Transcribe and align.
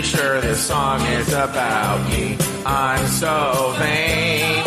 pretty 0.00 0.16
sure 0.16 0.40
this 0.40 0.66
song 0.66 0.98
is 1.02 1.28
about 1.34 2.08
me. 2.08 2.38
I'm 2.64 3.06
so 3.06 3.74
vain. 3.78 4.64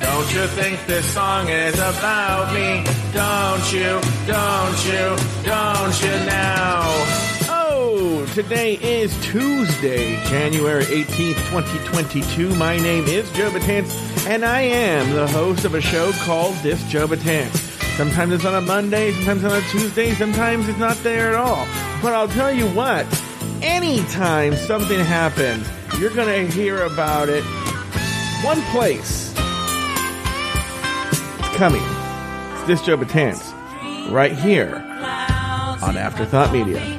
Don't 0.00 0.34
you 0.34 0.46
think 0.46 0.86
this 0.86 1.04
song 1.12 1.50
is 1.50 1.74
about 1.74 2.54
me? 2.54 2.82
Don't 3.12 3.72
you, 3.72 4.00
don't 4.26 4.86
you, 4.86 5.16
don't 5.44 6.02
you 6.02 6.26
now? 6.26 6.80
Oh, 7.50 8.30
today 8.34 8.76
is 8.76 9.14
Tuesday, 9.22 10.16
January 10.28 10.84
18th, 10.84 11.36
2022. 11.50 12.54
My 12.54 12.78
name 12.78 13.04
is 13.04 13.30
Joe 13.32 13.50
Betance, 13.50 14.26
and 14.26 14.46
I 14.46 14.62
am 14.62 15.12
the 15.12 15.28
host 15.28 15.66
of 15.66 15.74
a 15.74 15.80
show 15.82 16.12
called 16.24 16.54
This 16.62 16.82
Joe 16.84 17.06
Betance. 17.06 17.56
Sometimes 17.98 18.32
it's 18.32 18.46
on 18.46 18.54
a 18.54 18.62
Monday, 18.62 19.12
sometimes 19.12 19.44
on 19.44 19.52
a 19.52 19.60
Tuesday, 19.68 20.14
sometimes 20.14 20.68
it's 20.70 20.78
not 20.78 20.96
there 21.02 21.28
at 21.28 21.34
all. 21.34 21.66
But 22.00 22.14
I'll 22.14 22.28
tell 22.28 22.52
you 22.52 22.66
what, 22.68 23.06
anytime 23.62 24.54
something 24.54 24.98
happens, 24.98 25.68
you're 25.98 26.14
gonna 26.14 26.42
hear 26.42 26.82
about 26.82 27.28
it 27.28 27.44
one 28.42 28.60
place. 28.72 29.32
It's 31.38 31.56
coming. 31.56 31.82
It's 32.70 32.82
Joe 32.82 32.96
Betance, 32.96 33.52
right 34.10 34.32
here 34.32 34.76
on 35.82 35.96
Afterthought 35.96 36.52
Media. 36.52 36.97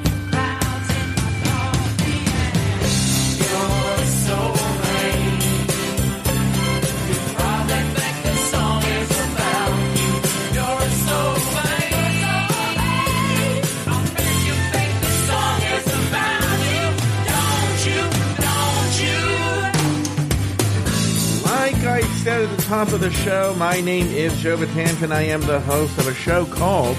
Like 21.72 21.84
I 21.84 22.00
said 22.16 22.42
at 22.42 22.56
the 22.56 22.62
top 22.64 22.88
of 22.88 22.98
the 22.98 23.12
show, 23.12 23.54
my 23.56 23.80
name 23.80 24.06
is 24.08 24.36
Joe 24.38 24.56
and 24.56 25.14
I 25.14 25.22
am 25.22 25.40
the 25.42 25.60
host 25.60 25.96
of 25.98 26.08
a 26.08 26.14
show 26.14 26.44
called 26.44 26.96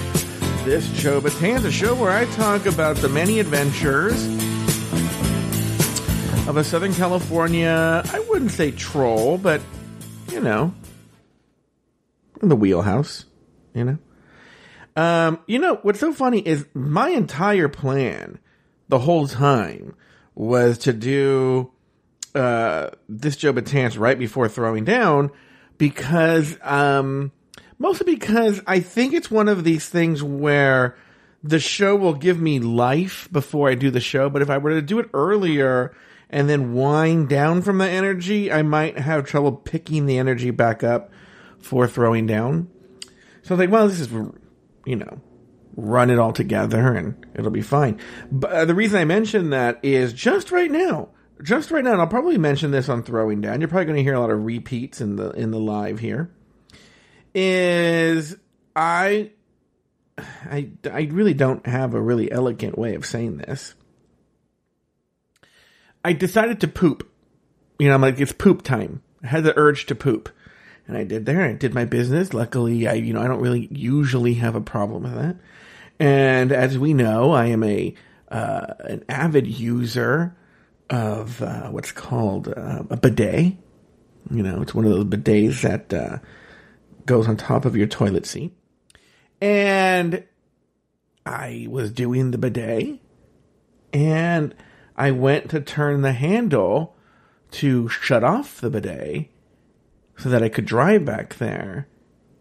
This 0.64 0.90
Joe 0.92 1.20
Batant, 1.20 1.66
a 1.66 1.70
show 1.70 1.94
where 1.94 2.10
I 2.10 2.24
talk 2.32 2.64
about 2.64 2.96
the 2.96 3.10
many 3.10 3.38
adventures 3.38 4.24
of 6.48 6.56
a 6.56 6.64
Southern 6.64 6.94
California, 6.94 8.02
I 8.02 8.20
wouldn't 8.30 8.52
say 8.52 8.70
troll, 8.70 9.36
but, 9.36 9.60
you 10.30 10.40
know, 10.40 10.72
in 12.40 12.48
the 12.48 12.56
wheelhouse, 12.56 13.26
you 13.74 13.84
know? 13.84 13.98
Um, 14.96 15.38
you 15.46 15.58
know, 15.58 15.80
what's 15.82 16.00
so 16.00 16.14
funny 16.14 16.40
is 16.40 16.64
my 16.72 17.10
entire 17.10 17.68
plan 17.68 18.38
the 18.88 19.00
whole 19.00 19.28
time 19.28 19.94
was 20.34 20.78
to 20.78 20.94
do 20.94 21.70
uh, 22.34 22.90
this 23.08 23.36
Joe 23.36 23.52
Betance 23.52 23.98
right 23.98 24.18
before 24.18 24.48
throwing 24.48 24.84
down 24.84 25.30
because, 25.78 26.56
um, 26.62 27.32
mostly 27.78 28.14
because 28.14 28.60
I 28.66 28.80
think 28.80 29.12
it's 29.14 29.30
one 29.30 29.48
of 29.48 29.64
these 29.64 29.88
things 29.88 30.22
where 30.22 30.96
the 31.42 31.58
show 31.58 31.96
will 31.96 32.14
give 32.14 32.40
me 32.40 32.60
life 32.60 33.28
before 33.32 33.68
I 33.68 33.74
do 33.74 33.90
the 33.90 34.00
show. 34.00 34.30
But 34.30 34.42
if 34.42 34.50
I 34.50 34.58
were 34.58 34.70
to 34.70 34.82
do 34.82 34.98
it 34.98 35.10
earlier 35.12 35.94
and 36.30 36.48
then 36.48 36.72
wind 36.72 37.28
down 37.28 37.62
from 37.62 37.78
the 37.78 37.88
energy, 37.88 38.50
I 38.50 38.62
might 38.62 38.98
have 38.98 39.26
trouble 39.26 39.52
picking 39.52 40.06
the 40.06 40.18
energy 40.18 40.50
back 40.50 40.82
up 40.82 41.10
for 41.58 41.86
throwing 41.86 42.26
down. 42.26 42.68
So 43.42 43.54
I 43.54 43.54
was 43.54 43.58
like, 43.58 43.70
well, 43.70 43.88
this 43.88 44.00
is, 44.00 44.10
you 44.86 44.96
know, 44.96 45.20
run 45.76 46.10
it 46.10 46.18
all 46.18 46.32
together 46.32 46.94
and 46.94 47.26
it'll 47.34 47.50
be 47.50 47.62
fine. 47.62 47.98
But 48.30 48.52
uh, 48.52 48.64
the 48.64 48.74
reason 48.74 49.00
I 49.00 49.04
mention 49.04 49.50
that 49.50 49.80
is 49.82 50.12
just 50.12 50.52
right 50.52 50.70
now, 50.70 51.08
just 51.42 51.70
right 51.70 51.84
now, 51.84 51.92
and 51.92 52.00
I'll 52.00 52.06
probably 52.06 52.38
mention 52.38 52.70
this 52.70 52.88
on 52.88 53.02
throwing 53.02 53.40
down. 53.40 53.60
You're 53.60 53.68
probably 53.68 53.86
going 53.86 53.96
to 53.96 54.02
hear 54.02 54.14
a 54.14 54.20
lot 54.20 54.30
of 54.30 54.44
repeats 54.44 55.00
in 55.00 55.16
the 55.16 55.30
in 55.30 55.50
the 55.50 55.60
live 55.60 55.98
here. 55.98 56.30
Is 57.34 58.36
I 58.76 59.30
I 60.18 60.70
I 60.90 61.08
really 61.10 61.34
don't 61.34 61.66
have 61.66 61.94
a 61.94 62.00
really 62.00 62.30
elegant 62.30 62.78
way 62.78 62.94
of 62.94 63.06
saying 63.06 63.38
this. 63.38 63.74
I 66.04 66.12
decided 66.12 66.60
to 66.60 66.68
poop. 66.68 67.08
You 67.78 67.88
know, 67.88 67.94
I'm 67.94 68.02
like 68.02 68.20
it's 68.20 68.32
poop 68.32 68.62
time. 68.62 69.02
I 69.22 69.28
had 69.28 69.44
the 69.44 69.56
urge 69.56 69.86
to 69.86 69.94
poop. 69.94 70.28
And 70.88 70.96
I 70.96 71.04
did 71.04 71.26
there. 71.26 71.42
I 71.42 71.52
did 71.52 71.74
my 71.74 71.84
business. 71.84 72.34
Luckily, 72.34 72.88
I 72.88 72.94
you 72.94 73.14
know, 73.14 73.22
I 73.22 73.28
don't 73.28 73.40
really 73.40 73.68
usually 73.70 74.34
have 74.34 74.56
a 74.56 74.60
problem 74.60 75.04
with 75.04 75.14
that. 75.14 75.36
And 75.98 76.50
as 76.50 76.76
we 76.76 76.92
know, 76.92 77.30
I 77.30 77.46
am 77.46 77.62
a 77.62 77.94
uh, 78.28 78.74
an 78.80 79.04
avid 79.08 79.46
user 79.46 80.34
of 80.92 81.42
uh, 81.42 81.70
what's 81.70 81.90
called 81.90 82.48
uh, 82.48 82.82
a 82.90 82.96
bidet. 82.96 83.54
You 84.30 84.42
know, 84.42 84.60
it's 84.60 84.74
one 84.74 84.84
of 84.84 84.92
those 84.92 85.06
bidets 85.06 85.62
that 85.62 85.92
uh, 85.92 86.18
goes 87.06 87.26
on 87.26 87.36
top 87.38 87.64
of 87.64 87.74
your 87.74 87.86
toilet 87.86 88.26
seat. 88.26 88.54
And 89.40 90.22
I 91.26 91.66
was 91.68 91.90
doing 91.90 92.30
the 92.30 92.38
bidet, 92.38 93.00
and 93.92 94.54
I 94.94 95.10
went 95.10 95.50
to 95.50 95.60
turn 95.60 96.02
the 96.02 96.12
handle 96.12 96.94
to 97.52 97.88
shut 97.88 98.22
off 98.22 98.60
the 98.60 98.70
bidet 98.70 99.30
so 100.18 100.28
that 100.28 100.42
I 100.42 100.48
could 100.48 100.66
drive 100.66 101.04
back 101.04 101.36
there, 101.36 101.88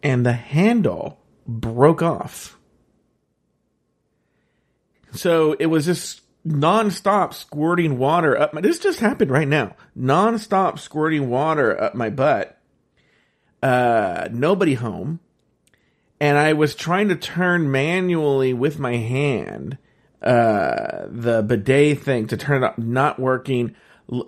and 0.03 0.25
the 0.25 0.33
handle 0.33 1.19
broke 1.47 2.01
off. 2.01 2.57
So 5.13 5.53
it 5.53 5.67
was 5.67 5.85
just 5.85 6.20
nonstop 6.45 7.33
squirting 7.33 7.97
water 7.97 8.39
up 8.39 8.53
my. 8.53 8.61
This 8.61 8.79
just 8.79 8.99
happened 8.99 9.31
right 9.31 9.47
now. 9.47 9.75
Nonstop 9.97 10.79
squirting 10.79 11.29
water 11.29 11.79
up 11.81 11.95
my 11.95 12.09
butt. 12.09 12.57
Uh, 13.61 14.27
nobody 14.31 14.73
home, 14.73 15.19
and 16.19 16.37
I 16.37 16.53
was 16.53 16.73
trying 16.73 17.09
to 17.09 17.15
turn 17.15 17.71
manually 17.71 18.53
with 18.53 18.79
my 18.79 18.97
hand 18.97 19.77
uh 20.21 21.07
the 21.09 21.41
bidet 21.41 21.99
thing 21.99 22.27
to 22.27 22.37
turn 22.37 22.63
it 22.63 22.65
up, 22.65 22.77
not 22.77 23.19
working. 23.19 23.75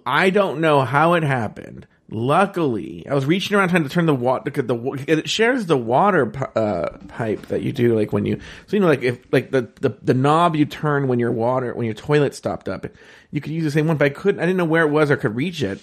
I 0.05 0.29
don't 0.29 0.61
know 0.61 0.81
how 0.81 1.13
it 1.13 1.23
happened. 1.23 1.87
Luckily, 2.09 3.07
I 3.09 3.13
was 3.13 3.25
reaching 3.25 3.55
around 3.55 3.69
trying 3.69 3.83
to 3.83 3.89
turn 3.89 4.05
the 4.05 4.13
water. 4.13 4.51
The 4.51 5.05
it 5.07 5.29
shares 5.29 5.65
the 5.65 5.77
water 5.77 6.31
uh, 6.55 6.97
pipe 7.07 7.47
that 7.47 7.61
you 7.61 7.71
do, 7.71 7.95
like 7.95 8.11
when 8.11 8.25
you. 8.25 8.39
So 8.67 8.75
you 8.75 8.81
know, 8.81 8.87
like 8.87 9.03
if 9.03 9.19
like 9.31 9.51
the, 9.51 9.69
the 9.79 9.97
the 10.01 10.13
knob 10.13 10.55
you 10.55 10.65
turn 10.65 11.07
when 11.07 11.19
your 11.19 11.31
water 11.31 11.73
when 11.73 11.85
your 11.85 11.95
toilet 11.95 12.35
stopped 12.35 12.67
up, 12.67 12.85
you 13.31 13.41
could 13.41 13.53
use 13.53 13.63
the 13.63 13.71
same 13.71 13.87
one. 13.87 13.97
But 13.97 14.05
I 14.05 14.09
couldn't. 14.09 14.41
I 14.41 14.45
didn't 14.45 14.57
know 14.57 14.65
where 14.65 14.85
it 14.85 14.91
was 14.91 15.09
or 15.09 15.17
could 15.17 15.35
reach 15.35 15.63
it. 15.63 15.79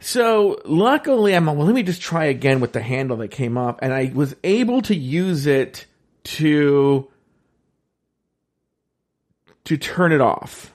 So 0.00 0.60
luckily, 0.64 1.34
I'm 1.34 1.46
like, 1.46 1.56
well. 1.56 1.66
Let 1.66 1.74
me 1.74 1.82
just 1.82 2.02
try 2.02 2.26
again 2.26 2.60
with 2.60 2.72
the 2.72 2.82
handle 2.82 3.16
that 3.18 3.28
came 3.28 3.56
off, 3.56 3.78
and 3.80 3.92
I 3.92 4.12
was 4.14 4.36
able 4.44 4.82
to 4.82 4.94
use 4.94 5.46
it 5.46 5.86
to 6.24 7.08
to 9.64 9.76
turn 9.76 10.12
it 10.12 10.20
off. 10.20 10.71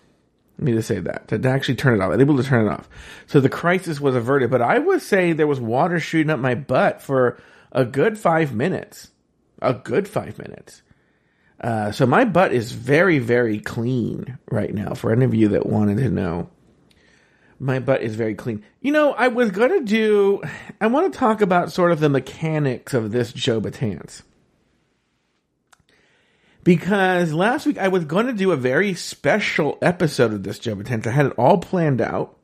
Let 0.58 0.66
me 0.66 0.72
just 0.74 0.88
say 0.88 1.00
that 1.00 1.28
to 1.28 1.50
actually 1.50 1.76
turn 1.76 1.96
it 1.96 2.02
off. 2.02 2.20
Able 2.20 2.38
to 2.38 2.44
turn 2.44 2.66
it 2.66 2.72
off, 2.72 2.90
so 3.28 3.40
the 3.40 3.50
crisis 3.50 4.02
was 4.02 4.16
averted. 4.16 4.50
But 4.50 4.62
I 4.62 4.80
would 4.80 5.02
say 5.02 5.34
there 5.34 5.46
was 5.48 5.60
water 5.60 6.00
shooting 6.00 6.32
up 6.32 6.40
my 6.40 6.56
butt 6.56 7.02
for 7.02 7.40
a 7.72 7.86
good 7.86 8.18
five 8.18 8.54
minutes. 8.54 9.12
A 9.62 9.74
good 9.74 10.08
five 10.08 10.38
minutes. 10.40 10.82
Uh, 11.62 11.92
so 11.92 12.06
my 12.06 12.26
butt 12.26 12.54
is 12.54 12.72
very, 12.72 13.20
very 13.20 13.60
clean 13.60 14.38
right 14.50 14.74
now. 14.74 14.94
For 14.94 15.12
any 15.12 15.26
of 15.26 15.34
you 15.34 15.50
that 15.50 15.66
wanted 15.66 15.98
to 15.98 16.10
know, 16.10 16.50
my 17.60 17.80
butt 17.80 18.02
is 18.02 18.16
very 18.16 18.36
clean. 18.36 18.64
You 18.82 18.92
know, 18.92 19.14
I 19.14 19.28
was 19.28 19.52
gonna 19.52 19.82
do. 19.82 20.42
I 20.82 20.88
want 20.88 21.12
to 21.12 21.20
talk 21.20 21.42
about 21.42 21.72
sort 21.72 21.92
of 21.92 22.00
the 22.00 22.10
mechanics 22.10 22.96
of 22.96 23.12
this 23.12 23.32
Joe 23.32 23.62
Betance 23.62 24.24
because 26.68 27.32
last 27.32 27.66
week 27.66 27.78
I 27.78 27.88
was 27.88 28.04
going 28.04 28.28
to 28.28 28.34
do 28.34 28.52
a 28.52 28.58
very 28.58 28.94
special 28.94 29.78
episode 29.82 30.34
of 30.34 30.44
this 30.44 30.60
Joe 30.60 30.76
Betance. 30.76 31.08
I 31.08 31.12
had 31.12 31.28
it 31.28 31.34
all 31.38 31.60
planned 31.60 32.02
out. 32.02 32.36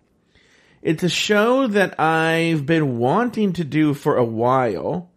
It's 0.82 1.04
a 1.04 1.10
show 1.10 1.68
that 1.68 2.00
I've 2.00 2.66
been 2.66 3.00
wanting 3.00 3.52
to 3.52 3.66
do 3.66 3.94
for 3.94 4.16
a 4.16 4.24
while 4.24 5.12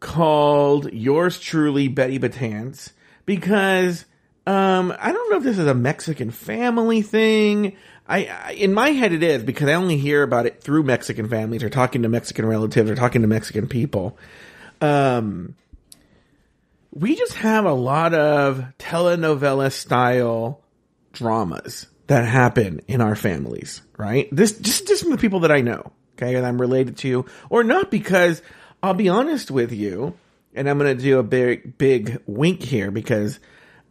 called 0.00 0.90
Yours 0.94 1.38
Truly, 1.38 1.88
Betty 1.88 2.18
Betance, 2.18 2.92
because 3.26 4.06
um, 4.46 4.94
I 4.98 5.12
don't 5.12 5.30
know 5.30 5.36
if 5.36 5.42
this 5.42 5.58
is 5.58 5.66
a 5.66 5.74
Mexican 5.74 6.30
family 6.30 7.02
thing. 7.02 7.76
I, 8.08 8.28
I, 8.46 8.52
in 8.52 8.72
my 8.72 8.92
head 8.92 9.12
it 9.12 9.22
is 9.22 9.42
because 9.42 9.68
I 9.68 9.74
only 9.74 9.98
hear 9.98 10.22
about 10.22 10.46
it 10.46 10.62
through 10.62 10.84
Mexican 10.84 11.28
families 11.28 11.62
or 11.62 11.68
talking 11.68 12.00
to 12.00 12.08
Mexican 12.08 12.46
relatives 12.46 12.90
or 12.90 12.94
talking 12.94 13.20
to 13.20 13.28
Mexican 13.28 13.68
people. 13.68 14.16
Um, 14.80 15.54
we 16.98 17.14
just 17.14 17.34
have 17.34 17.66
a 17.66 17.72
lot 17.72 18.14
of 18.14 18.64
telenovela 18.78 19.70
style 19.70 20.62
dramas 21.12 21.86
that 22.06 22.26
happen 22.26 22.80
in 22.88 23.02
our 23.02 23.14
families, 23.14 23.82
right? 23.98 24.28
This 24.32 24.58
just 24.58 24.88
just 24.88 25.02
from 25.02 25.12
the 25.12 25.18
people 25.18 25.40
that 25.40 25.52
I 25.52 25.60
know, 25.60 25.92
okay, 26.14 26.34
that 26.34 26.44
I'm 26.44 26.60
related 26.60 26.96
to, 26.98 27.26
or 27.50 27.64
not 27.64 27.90
because 27.90 28.40
I'll 28.82 28.94
be 28.94 29.10
honest 29.10 29.50
with 29.50 29.72
you, 29.72 30.14
and 30.54 30.68
I'm 30.68 30.78
gonna 30.78 30.94
do 30.94 31.18
a 31.18 31.22
big 31.22 31.76
big 31.76 32.22
wink 32.26 32.62
here 32.62 32.90
because 32.90 33.40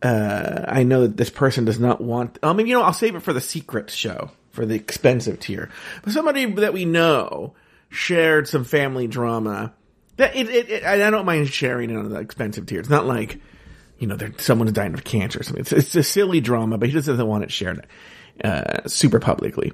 uh, 0.02 0.66
I 0.68 0.84
know 0.84 1.02
that 1.02 1.18
this 1.18 1.30
person 1.30 1.66
does 1.66 1.80
not 1.80 2.02
want. 2.02 2.40
I 2.42 2.54
mean, 2.54 2.66
you 2.66 2.74
know, 2.74 2.82
I'll 2.82 2.94
save 2.94 3.16
it 3.16 3.22
for 3.22 3.34
the 3.34 3.42
secret 3.42 3.92
show 3.92 4.32
for 4.50 4.66
the 4.66 4.76
expensive 4.76 5.40
tier. 5.40 5.70
But 6.04 6.14
somebody 6.14 6.46
that 6.46 6.74
we 6.74 6.86
know 6.86 7.54
shared 7.90 8.48
some 8.48 8.64
family 8.64 9.08
drama. 9.08 9.74
That 10.18 10.36
it, 10.36 10.50
it, 10.50 10.70
it 10.70 10.84
I 10.84 10.98
don't 11.10 11.26
mind 11.26 11.50
sharing 11.50 11.90
it 11.90 11.98
on 11.98 12.10
the 12.10 12.20
expensive 12.20 12.66
tier. 12.66 12.80
It's 12.80 12.90
not 12.90 13.06
like 13.06 13.40
you 14.00 14.08
know, 14.08 14.18
someone's 14.38 14.74
dying 14.74 14.94
of 14.94 15.04
cancer 15.04 15.40
or 15.40 15.44
something. 15.44 15.62
It's, 15.62 15.72
it's, 15.72 15.96
a 15.96 16.04
silly 16.04 16.42
drama, 16.42 16.78
but 16.78 16.90
he 16.90 16.94
just 16.94 17.08
doesn't 17.08 17.28
want 17.28 17.44
it 17.44 17.52
shared 17.52 17.86
uh, 18.44 18.88
super 18.88 19.20
publicly. 19.20 19.74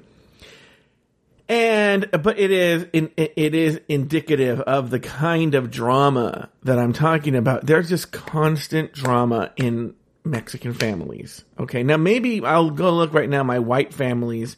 And 1.49 2.09
but 2.11 2.39
it 2.39 2.49
is 2.49 2.85
it 2.93 3.55
is 3.55 3.81
indicative 3.89 4.61
of 4.61 4.89
the 4.89 5.01
kind 5.01 5.53
of 5.53 5.69
drama 5.69 6.47
that 6.63 6.79
I'm 6.79 6.93
talking 6.93 7.35
about. 7.35 7.65
There's 7.65 7.89
just 7.89 8.13
constant 8.13 8.93
drama 8.93 9.51
in 9.57 9.93
Mexican 10.23 10.73
families. 10.73 11.43
Okay, 11.59 11.83
now 11.83 11.97
maybe 11.97 12.41
I'll 12.45 12.69
go 12.69 12.93
look 12.93 13.13
right 13.13 13.27
now. 13.27 13.43
My 13.43 13.59
white 13.59 13.93
families 13.93 14.55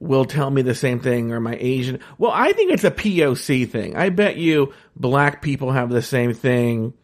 will 0.00 0.24
tell 0.24 0.50
me 0.50 0.62
the 0.62 0.74
same 0.74 0.98
thing, 0.98 1.30
or 1.30 1.40
my 1.40 1.56
Asian. 1.60 2.00
Well, 2.18 2.32
I 2.34 2.52
think 2.52 2.72
it's 2.72 2.84
a 2.84 2.90
POC 2.90 3.70
thing. 3.70 3.96
I 3.96 4.08
bet 4.08 4.36
you 4.36 4.72
black 4.96 5.42
people 5.42 5.70
have 5.70 5.90
the 5.90 6.02
same 6.02 6.34
thing 6.34 6.94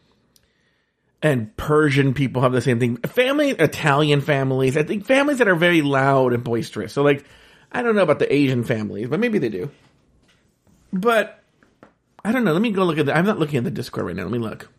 and 1.21 1.55
Persian 1.57 2.13
people 2.13 2.43
have 2.43 2.51
the 2.51 2.61
same 2.61 2.79
thing. 2.79 2.97
Family, 2.97 3.49
Italian 3.49 4.21
families, 4.21 4.77
I 4.77 4.83
think 4.83 5.05
families 5.05 5.39
that 5.39 5.47
are 5.47 5.55
very 5.55 5.81
loud 5.81 6.33
and 6.33 6.43
boisterous. 6.43 6.93
So 6.93 7.01
like, 7.01 7.25
I 7.71 7.81
don't 7.81 7.95
know 7.95 8.03
about 8.03 8.19
the 8.19 8.31
Asian 8.31 8.63
families, 8.63 9.09
but 9.09 9.19
maybe 9.19 9.39
they 9.39 9.49
do. 9.49 9.71
But 10.93 11.43
I 12.23 12.31
don't 12.31 12.43
know. 12.43 12.53
Let 12.53 12.61
me 12.61 12.71
go 12.71 12.85
look 12.85 12.97
at 12.97 13.05
the. 13.05 13.15
I'm 13.15 13.25
not 13.25 13.39
looking 13.39 13.57
at 13.57 13.63
the 13.63 13.71
Discord 13.71 14.05
right 14.05 14.15
now. 14.15 14.23
Let 14.23 14.31
me 14.31 14.39
look. 14.39 14.69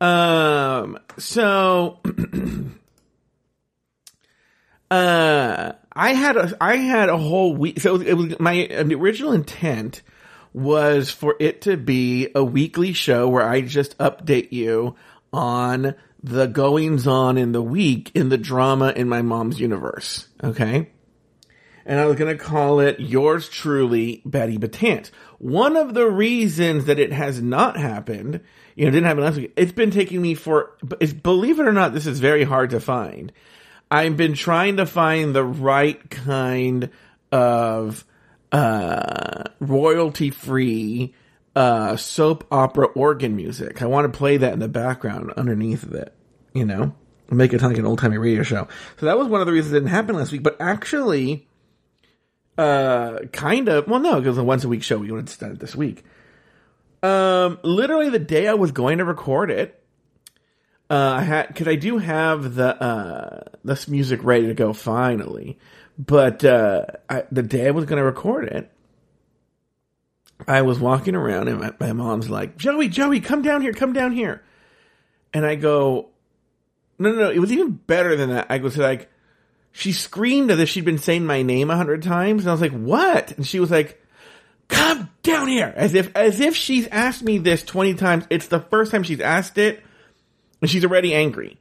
Um. 0.00 0.98
So. 1.18 1.98
uh. 4.90 5.72
I 5.92 6.14
had 6.14 6.36
a. 6.36 6.56
I 6.60 6.76
had 6.76 7.08
a 7.08 7.18
whole 7.18 7.54
week. 7.54 7.80
So 7.80 8.00
it 8.00 8.14
was 8.14 8.38
my 8.38 8.66
original 8.70 9.32
intent 9.32 10.02
was 10.52 11.10
for 11.10 11.36
it 11.38 11.62
to 11.62 11.76
be 11.76 12.28
a 12.34 12.44
weekly 12.44 12.92
show 12.92 13.28
where 13.28 13.46
I 13.46 13.60
just 13.60 13.96
update 13.98 14.52
you 14.52 14.96
on 15.32 15.94
the 16.22 16.46
goings 16.46 17.06
on 17.06 17.38
in 17.38 17.52
the 17.52 17.62
week 17.62 18.10
in 18.14 18.28
the 18.28 18.38
drama 18.38 18.92
in 18.94 19.08
my 19.08 19.22
mom's 19.22 19.60
universe. 19.60 20.28
Okay. 20.42 20.90
And 21.86 21.98
I 21.98 22.06
was 22.06 22.16
going 22.16 22.36
to 22.36 22.42
call 22.42 22.80
it 22.80 23.00
yours 23.00 23.48
truly, 23.48 24.22
Betty 24.24 24.58
Batant. 24.58 25.10
One 25.38 25.76
of 25.76 25.94
the 25.94 26.06
reasons 26.06 26.84
that 26.84 26.98
it 26.98 27.12
has 27.12 27.40
not 27.40 27.76
happened, 27.76 28.40
you 28.76 28.84
know, 28.84 28.90
didn't 28.90 29.06
happen 29.06 29.24
last 29.24 29.38
week. 29.38 29.52
It's 29.56 29.72
been 29.72 29.90
taking 29.90 30.20
me 30.20 30.34
for, 30.34 30.76
believe 31.22 31.58
it 31.58 31.66
or 31.66 31.72
not, 31.72 31.94
this 31.94 32.06
is 32.06 32.20
very 32.20 32.44
hard 32.44 32.70
to 32.70 32.80
find. 32.80 33.32
I've 33.90 34.16
been 34.16 34.34
trying 34.34 34.76
to 34.76 34.86
find 34.86 35.34
the 35.34 35.44
right 35.44 36.08
kind 36.10 36.90
of 37.32 38.04
uh, 38.52 39.44
royalty 39.58 40.30
free 40.30 41.14
uh, 41.56 41.96
soap 41.96 42.46
opera 42.50 42.86
organ 42.86 43.34
music. 43.34 43.82
I 43.82 43.86
want 43.86 44.10
to 44.10 44.16
play 44.16 44.36
that 44.36 44.52
in 44.52 44.58
the 44.60 44.68
background 44.68 45.32
underneath 45.36 45.82
of 45.82 45.94
it, 45.94 46.14
you 46.52 46.64
know, 46.64 46.94
make 47.30 47.52
it 47.52 47.60
sound 47.60 47.72
like 47.72 47.80
an 47.80 47.86
old 47.86 47.98
timey 47.98 48.18
radio 48.18 48.42
show. 48.42 48.68
So 48.98 49.06
that 49.06 49.18
was 49.18 49.28
one 49.28 49.40
of 49.40 49.46
the 49.46 49.52
reasons 49.52 49.72
it 49.72 49.80
didn't 49.80 49.90
happen 49.90 50.16
last 50.16 50.32
week. 50.32 50.42
But 50.42 50.56
actually, 50.60 51.48
uh, 52.56 53.20
kind 53.32 53.68
of. 53.68 53.88
Well, 53.88 54.00
no, 54.00 54.16
because 54.16 54.26
it 54.26 54.30
was 54.30 54.38
a 54.38 54.44
once 54.44 54.64
a 54.64 54.68
week 54.68 54.82
show. 54.82 54.98
We 54.98 55.10
wanted 55.10 55.26
to 55.28 55.32
start 55.32 55.52
it 55.52 55.60
this 55.60 55.74
week. 55.74 56.04
Um, 57.02 57.58
literally 57.62 58.10
the 58.10 58.18
day 58.18 58.46
I 58.46 58.54
was 58.54 58.72
going 58.72 58.98
to 58.98 59.04
record 59.04 59.50
it, 59.50 59.82
uh, 60.90 61.14
I 61.18 61.22
had 61.22 61.48
because 61.48 61.68
I 61.68 61.76
do 61.76 61.98
have 61.98 62.54
the 62.56 62.82
uh 62.82 63.44
this 63.64 63.86
music 63.88 64.24
ready 64.24 64.48
to 64.48 64.54
go 64.54 64.72
finally. 64.72 65.58
But 65.98 66.44
uh, 66.44 66.86
I, 67.10 67.24
the 67.30 67.42
day 67.42 67.68
I 67.68 67.72
was 67.72 67.84
going 67.84 67.98
to 67.98 68.04
record 68.04 68.46
it, 68.48 68.70
I 70.48 70.62
was 70.62 70.78
walking 70.78 71.14
around 71.14 71.48
and 71.48 71.60
my, 71.60 71.72
my, 71.78 71.92
mom's 71.92 72.30
like, 72.30 72.56
Joey, 72.56 72.88
Joey, 72.88 73.20
come 73.20 73.42
down 73.42 73.60
here, 73.60 73.74
come 73.74 73.92
down 73.92 74.12
here. 74.12 74.42
And 75.34 75.44
I 75.44 75.56
go, 75.56 76.08
no, 76.98 77.12
no, 77.12 77.18
no, 77.18 77.30
it 77.30 77.38
was 77.38 77.52
even 77.52 77.72
better 77.72 78.16
than 78.16 78.30
that. 78.30 78.46
I 78.48 78.58
was 78.58 78.78
like, 78.78 79.10
she 79.72 79.92
screamed 79.92 80.50
as 80.50 80.58
if 80.58 80.70
she'd 80.70 80.86
been 80.86 80.96
saying 80.96 81.26
my 81.26 81.42
name 81.42 81.70
a 81.70 81.76
hundred 81.76 82.02
times. 82.02 82.44
And 82.44 82.48
I 82.48 82.52
was 82.52 82.62
like, 82.62 82.72
what? 82.72 83.32
And 83.32 83.46
she 83.46 83.60
was 83.60 83.70
like, 83.70 84.02
come 84.68 85.10
down 85.22 85.48
here. 85.48 85.72
As 85.76 85.92
if, 85.94 86.16
as 86.16 86.40
if 86.40 86.56
she's 86.56 86.86
asked 86.88 87.22
me 87.22 87.36
this 87.36 87.62
20 87.62 87.94
times. 87.94 88.24
It's 88.30 88.46
the 88.46 88.60
first 88.60 88.90
time 88.90 89.02
she's 89.02 89.20
asked 89.20 89.58
it 89.58 89.82
and 90.60 90.70
she's 90.70 90.84
already 90.84 91.14
angry. 91.14 91.58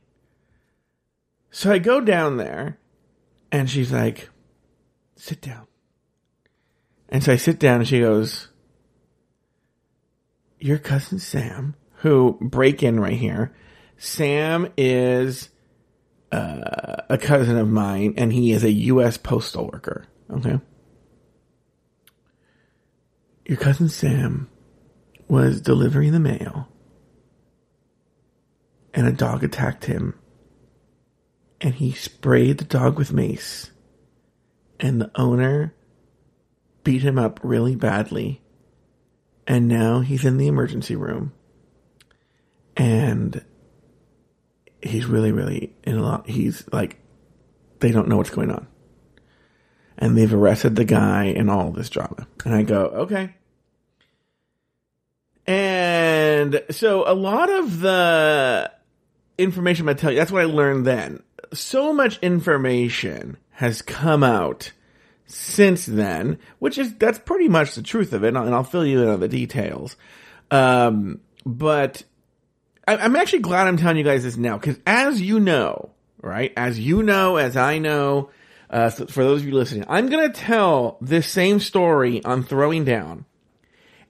So 1.52 1.72
I 1.72 1.80
go 1.80 2.02
down 2.02 2.38
there 2.38 2.78
and 3.52 3.70
she's 3.70 3.92
like, 3.92 4.30
sit 5.16 5.42
down. 5.42 5.68
And 7.10 7.24
so 7.24 7.34
I 7.34 7.38
sit 7.38 7.60
down 7.60 7.80
and 7.80 7.88
she 7.88 8.02
goes, 8.02 8.50
your 10.60 10.78
cousin 10.78 11.20
Sam, 11.20 11.76
who 11.96 12.38
break 12.42 12.84
in 12.84 13.00
right 13.00 13.18
here. 13.18 13.56
Sam 13.98 14.72
is 14.78 15.50
uh, 16.32 16.98
a 17.10 17.18
cousin 17.18 17.58
of 17.58 17.68
mine 17.68 18.14
and 18.18 18.32
he 18.32 18.52
is 18.52 18.64
a 18.64 18.72
U.S. 18.72 19.18
postal 19.18 19.66
worker. 19.66 20.06
Okay. 20.30 20.60
Your 23.46 23.58
cousin 23.58 23.90
Sam 23.90 24.50
was 25.28 25.62
delivering 25.62 26.12
the 26.12 26.20
mail 26.20 26.70
and 28.94 29.08
a 29.08 29.12
dog 29.12 29.44
attacked 29.44 29.86
him 29.86 30.16
and 31.62 31.76
he 31.76 31.92
sprayed 31.92 32.58
the 32.58 32.66
dog 32.66 32.98
with 32.98 33.14
mace. 33.14 33.72
And 34.80 35.02
the 35.02 35.12
owner 35.16 35.74
beat 36.84 37.02
him 37.02 37.20
up 37.20 37.40
really 37.44 37.76
badly. 37.76 38.42
And 39.46 39.68
now 39.68 40.00
he's 40.00 40.24
in 40.24 40.38
the 40.38 40.48
emergency 40.48 40.96
room. 40.96 41.34
And 42.78 43.44
he's 44.82 45.06
really, 45.06 45.34
really 45.34 45.76
in 45.84 45.98
a 45.98 46.02
lot. 46.02 46.30
He's 46.30 46.64
like, 46.72 47.02
they 47.80 47.92
don't 47.92 48.08
know 48.08 48.18
what's 48.18 48.30
going 48.30 48.52
on. 48.52 48.68
And 49.98 50.18
they've 50.18 50.34
arrested 50.34 50.78
the 50.78 50.86
guy 50.86 51.26
and 51.26 51.52
all 51.52 51.72
this 51.72 51.90
drama. 51.90 52.26
And 52.46 52.56
I 52.56 52.64
go, 52.64 52.86
okay. 52.86 53.36
And 55.46 56.64
so 56.70 57.04
a 57.06 57.14
lot 57.14 57.50
of 57.50 57.82
the 57.82 58.72
information 59.40 59.84
I'm 59.84 59.88
going 59.88 59.98
to 59.98 60.02
tell 60.02 60.12
you, 60.12 60.18
that's 60.18 60.32
what 60.32 60.42
I 60.42 60.46
learned 60.46 60.86
then. 60.86 61.24
So 61.54 61.94
much 61.94 62.20
information 62.20 63.38
has 63.52 63.82
come 63.82 64.24
out 64.24 64.72
since 65.26 65.86
then, 65.86 66.40
which 66.58 66.78
is 66.78 66.96
that's 66.96 67.20
pretty 67.20 67.48
much 67.48 67.76
the 67.76 67.84
truth 67.84 68.14
of 68.14 68.24
it, 68.24 68.30
and 68.30 68.38
I'll, 68.38 68.46
and 68.46 68.56
I'll 68.56 68.64
fill 68.64 68.86
you 68.86 69.04
in 69.04 69.10
on 69.10 69.20
the 69.20 69.28
details. 69.28 69.96
Um, 70.52 71.22
but 71.46 72.04
I, 72.88 72.98
I'm 72.98 73.16
actually 73.16 73.40
glad 73.40 73.68
I'm 73.68 73.78
telling 73.78 73.98
you 73.98 74.04
guys 74.04 74.24
this 74.24 74.38
now 74.38 74.58
because, 74.58 74.80
as 74.88 75.22
you 75.22 75.40
know, 75.40 75.92
right, 76.22 76.52
as 76.58 76.80
you 76.80 77.04
know, 77.04 77.38
as 77.38 77.56
I 77.56 77.78
know, 77.78 78.32
uh, 78.70 78.90
for 78.90 79.24
those 79.24 79.42
of 79.42 79.48
you 79.48 79.54
listening, 79.54 79.86
I'm 79.88 80.10
gonna 80.10 80.34
tell 80.34 80.98
this 81.00 81.28
same 81.28 81.60
story 81.60 82.24
on 82.24 82.44
Throwing 82.44 82.84
Down, 82.84 83.26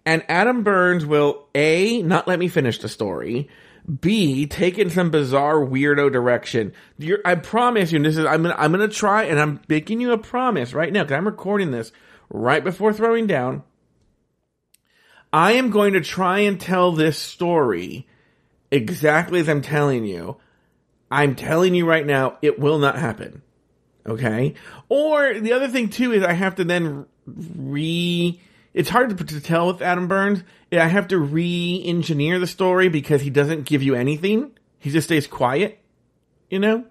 and 0.06 0.24
Adam 0.30 0.64
Burns 0.64 1.06
will 1.06 1.48
a 1.54 2.02
not 2.02 2.28
let 2.28 2.40
me 2.40 2.48
finish 2.48 2.80
the 2.80 2.90
story 2.90 3.50
B, 3.90 4.46
taking 4.46 4.90
some 4.90 5.10
bizarre 5.10 5.58
weirdo 5.58 6.12
direction. 6.12 6.74
You're, 6.98 7.20
I 7.26 7.36
promise 7.36 7.92
you, 7.92 8.00
this 8.00 8.18
is 8.18 8.26
I'm 8.26 8.44
gonna 8.44 8.56
I'm 8.58 8.72
gonna 8.72 8.88
try, 8.88 9.24
and 9.24 9.40
I'm 9.40 9.62
making 9.68 10.00
you 10.00 10.12
a 10.12 10.18
promise 10.18 10.74
right 10.74 10.94
now 10.94 11.04
because 11.04 11.18
I'm 11.18 11.26
recording 11.26 11.72
this 11.72 11.92
right 12.30 12.64
before 12.64 12.94
throwing 12.94 13.26
down. 13.26 13.64
I 15.32 15.54
am 15.54 15.70
going 15.70 15.94
to 15.94 16.02
try 16.02 16.40
and 16.40 16.60
tell 16.60 16.92
this 16.92 17.18
story 17.18 18.08
exactly 18.72 19.40
as 19.40 19.50
I'm 19.50 19.62
telling 19.62 20.06
you. 20.06 20.38
I'm 21.12 21.36
telling 21.36 21.74
you 21.74 21.88
right 21.88 22.06
now, 22.06 22.38
it 22.42 22.60
will 22.60 22.78
not 22.78 22.98
happen. 22.98 23.42
Okay? 24.06 24.56
Or 24.88 25.40
the 25.40 25.54
other 25.54 25.68
thing 25.68 25.90
too 25.90 26.12
is 26.14 26.24
I 26.24 26.34
have 26.34 26.56
to 26.56 26.64
then 26.64 27.06
re 27.26 28.40
it's 28.74 28.90
hard 28.90 29.18
to, 29.18 29.24
to 29.24 29.42
tell 29.42 29.68
with 29.68 29.82
Adam 29.82 30.08
Burns. 30.08 30.44
I 30.72 30.88
have 30.88 31.08
to 31.10 31.18
re-engineer 31.18 32.40
the 32.40 32.48
story 32.48 32.90
because 32.90 33.22
he 33.22 33.30
doesn't 33.30 33.66
give 33.66 33.82
you 33.82 33.96
anything. 33.96 34.52
He 34.78 34.92
just 34.92 35.08
stays 35.08 35.28
quiet, 35.28 35.80
you 36.50 36.60
know? 36.60 36.86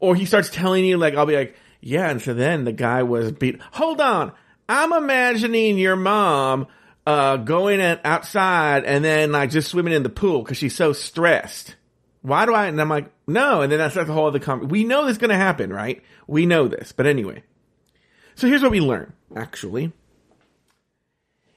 Or 0.00 0.14
he 0.14 0.24
starts 0.24 0.50
telling 0.50 0.84
you, 0.84 0.98
like, 0.98 1.14
I'll 1.14 1.26
be 1.26 1.36
like, 1.36 1.56
yeah, 1.80 2.10
and 2.10 2.20
so 2.20 2.34
then 2.34 2.64
the 2.64 2.72
guy 2.72 3.02
was 3.02 3.32
beat. 3.32 3.60
Hold 3.72 4.00
on. 4.00 4.32
I'm 4.68 4.92
imagining 4.92 5.78
your 5.78 5.96
mom, 5.96 6.66
uh, 7.06 7.36
going 7.36 7.80
outside 7.80 8.84
and 8.84 9.04
then 9.04 9.30
like 9.30 9.50
just 9.50 9.68
swimming 9.68 9.92
in 9.92 10.02
the 10.02 10.08
pool 10.08 10.42
because 10.42 10.56
she's 10.56 10.74
so 10.74 10.94
stressed. 10.94 11.76
Why 12.22 12.46
do 12.46 12.54
I? 12.54 12.66
And 12.66 12.80
I'm 12.80 12.88
like, 12.88 13.10
no. 13.26 13.60
And 13.60 13.70
then 13.70 13.78
that's, 13.78 13.94
that's 13.94 14.08
a 14.08 14.12
whole 14.12 14.26
other 14.26 14.38
conversation. 14.38 14.70
We 14.70 14.84
know 14.84 15.04
this 15.04 15.12
is 15.12 15.18
going 15.18 15.30
to 15.30 15.36
happen, 15.36 15.70
right? 15.70 16.02
We 16.26 16.46
know 16.46 16.66
this. 16.66 16.92
But 16.92 17.06
anyway. 17.06 17.42
So 18.34 18.48
here's 18.48 18.62
what 18.62 18.70
we 18.72 18.80
learn, 18.80 19.12
actually 19.36 19.92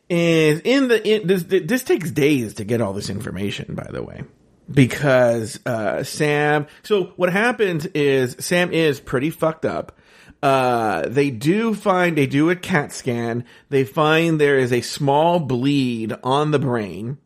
is 0.09 0.61
in 0.63 0.87
the 0.87 1.07
in, 1.07 1.27
this 1.27 1.43
this 1.43 1.83
takes 1.83 2.11
days 2.11 2.55
to 2.55 2.63
get 2.63 2.81
all 2.81 2.93
this 2.93 3.09
information 3.09 3.75
by 3.75 3.87
the 3.91 4.01
way 4.01 4.23
because 4.69 5.59
uh, 5.65 6.03
Sam. 6.03 6.67
So 6.83 7.13
what 7.15 7.31
happens 7.31 7.85
is 7.87 8.35
Sam 8.39 8.71
is 8.73 8.99
pretty 8.99 9.29
fucked 9.29 9.65
up. 9.65 9.97
Uh, 10.43 11.07
they 11.07 11.31
do 11.31 11.73
find 11.73 12.17
they 12.17 12.27
do 12.27 12.49
a 12.49 12.55
CAT 12.55 12.91
scan. 12.91 13.45
They 13.69 13.83
find 13.83 14.39
there 14.39 14.59
is 14.59 14.71
a 14.71 14.81
small 14.81 15.39
bleed 15.39 16.13
on 16.23 16.51
the 16.51 16.59
brain. 16.59 17.17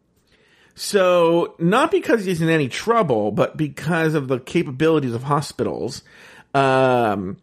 So 0.76 1.56
not 1.60 1.92
because 1.92 2.26
he's 2.26 2.42
in 2.42 2.50
any 2.50 2.70
trouble, 2.70 3.32
but 3.32 3.58
because 3.58 4.14
of 4.14 4.28
the 4.28 4.40
capabilities 4.40 5.14
of 5.14 5.24
hospitals. 5.24 6.04
Um, 6.54 7.38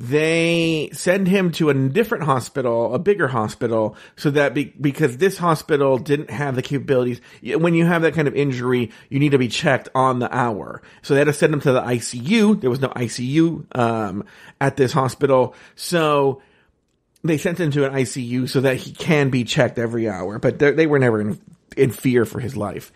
they 0.00 0.90
send 0.92 1.26
him 1.26 1.50
to 1.50 1.70
a 1.70 1.74
different 1.74 2.22
hospital, 2.22 2.94
a 2.94 3.00
bigger 3.00 3.26
hospital, 3.26 3.96
so 4.14 4.30
that 4.30 4.54
be, 4.54 4.66
because 4.80 5.16
this 5.16 5.36
hospital 5.36 5.98
didn't 5.98 6.30
have 6.30 6.54
the 6.54 6.62
capabilities. 6.62 7.20
When 7.42 7.74
you 7.74 7.84
have 7.84 8.02
that 8.02 8.14
kind 8.14 8.28
of 8.28 8.36
injury, 8.36 8.92
you 9.08 9.18
need 9.18 9.32
to 9.32 9.38
be 9.38 9.48
checked 9.48 9.88
on 9.96 10.20
the 10.20 10.32
hour. 10.32 10.82
So 11.02 11.14
they 11.14 11.18
had 11.18 11.24
to 11.24 11.32
send 11.32 11.52
him 11.52 11.60
to 11.62 11.72
the 11.72 11.80
ICU. 11.80 12.60
There 12.60 12.70
was 12.70 12.80
no 12.80 12.90
ICU 12.90 13.76
um, 13.76 14.24
at 14.60 14.76
this 14.76 14.92
hospital, 14.92 15.56
so 15.74 16.42
they 17.24 17.36
sent 17.36 17.58
him 17.58 17.72
to 17.72 17.84
an 17.84 17.92
ICU 17.92 18.48
so 18.48 18.60
that 18.60 18.76
he 18.76 18.92
can 18.92 19.30
be 19.30 19.42
checked 19.42 19.80
every 19.80 20.08
hour. 20.08 20.38
But 20.38 20.60
they 20.60 20.86
were 20.86 21.00
never 21.00 21.20
in, 21.20 21.40
in 21.76 21.90
fear 21.90 22.24
for 22.24 22.38
his 22.38 22.56
life, 22.56 22.92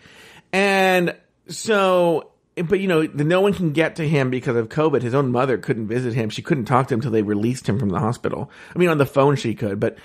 and 0.53 1.13
so 1.49 2.31
but 2.55 2.79
you 2.79 2.87
know, 2.87 3.01
no 3.01 3.41
one 3.41 3.53
can 3.53 3.71
get 3.71 3.95
to 3.97 4.07
him 4.07 4.29
because 4.29 4.55
of 4.55 4.69
COVID. 4.69 5.01
His 5.01 5.15
own 5.15 5.31
mother 5.31 5.57
couldn't 5.57 5.87
visit 5.87 6.13
him. 6.13 6.29
She 6.29 6.41
couldn't 6.41 6.65
talk 6.65 6.87
to 6.87 6.93
him 6.93 6.99
until 6.99 7.11
they 7.11 7.21
released 7.21 7.67
him 7.67 7.79
from 7.79 7.89
the 7.89 7.99
hospital. 7.99 8.51
I 8.75 8.79
mean, 8.79 8.89
on 8.89 8.97
the 8.97 9.05
phone 9.05 9.35
she 9.35 9.55
could, 9.55 9.79
but 9.79 9.97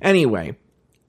anyway, 0.00 0.56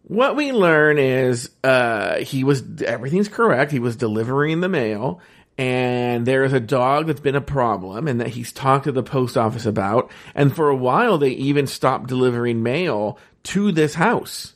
what 0.04 0.36
we 0.36 0.52
learn 0.52 0.98
is, 0.98 1.52
uh, 1.64 2.20
he 2.20 2.44
was, 2.44 2.64
everything's 2.82 3.28
correct. 3.28 3.72
He 3.72 3.80
was 3.80 3.96
delivering 3.96 4.62
the 4.62 4.70
mail 4.70 5.22
and 5.60 6.26
there 6.26 6.46
is 6.46 6.54
a 6.54 6.60
dog 6.62 7.08
that's 7.08 7.20
been 7.20 7.36
a 7.36 7.42
problem 7.42 8.08
and 8.08 8.22
that 8.22 8.30
he's 8.30 8.54
talked 8.54 8.86
to 8.86 8.94
the 8.94 9.04
post 9.04 9.36
office 9.36 9.66
about. 9.66 10.10
And 10.34 10.56
for 10.56 10.70
a 10.70 10.76
while, 10.76 11.18
they 11.18 11.32
even 11.32 11.68
stopped 11.68 12.08
delivering 12.08 12.64
mail 12.64 13.20
to 13.44 13.74
this 13.74 13.94
house 13.94 14.54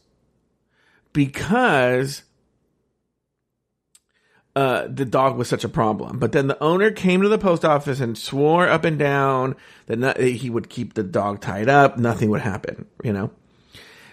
because 1.11 2.23
uh, 4.55 4.87
the 4.87 5.05
dog 5.05 5.37
was 5.37 5.47
such 5.47 5.63
a 5.63 5.69
problem. 5.69 6.19
But 6.19 6.31
then 6.31 6.47
the 6.47 6.61
owner 6.61 6.91
came 6.91 7.21
to 7.21 7.29
the 7.29 7.37
post 7.37 7.65
office 7.65 7.99
and 7.99 8.17
swore 8.17 8.67
up 8.67 8.85
and 8.85 8.99
down 8.99 9.55
that 9.87 10.19
he 10.19 10.49
would 10.49 10.69
keep 10.69 10.93
the 10.93 11.03
dog 11.03 11.41
tied 11.41 11.69
up. 11.69 11.97
Nothing 11.97 12.29
would 12.29 12.41
happen, 12.41 12.85
you 13.03 13.13
know? 13.13 13.31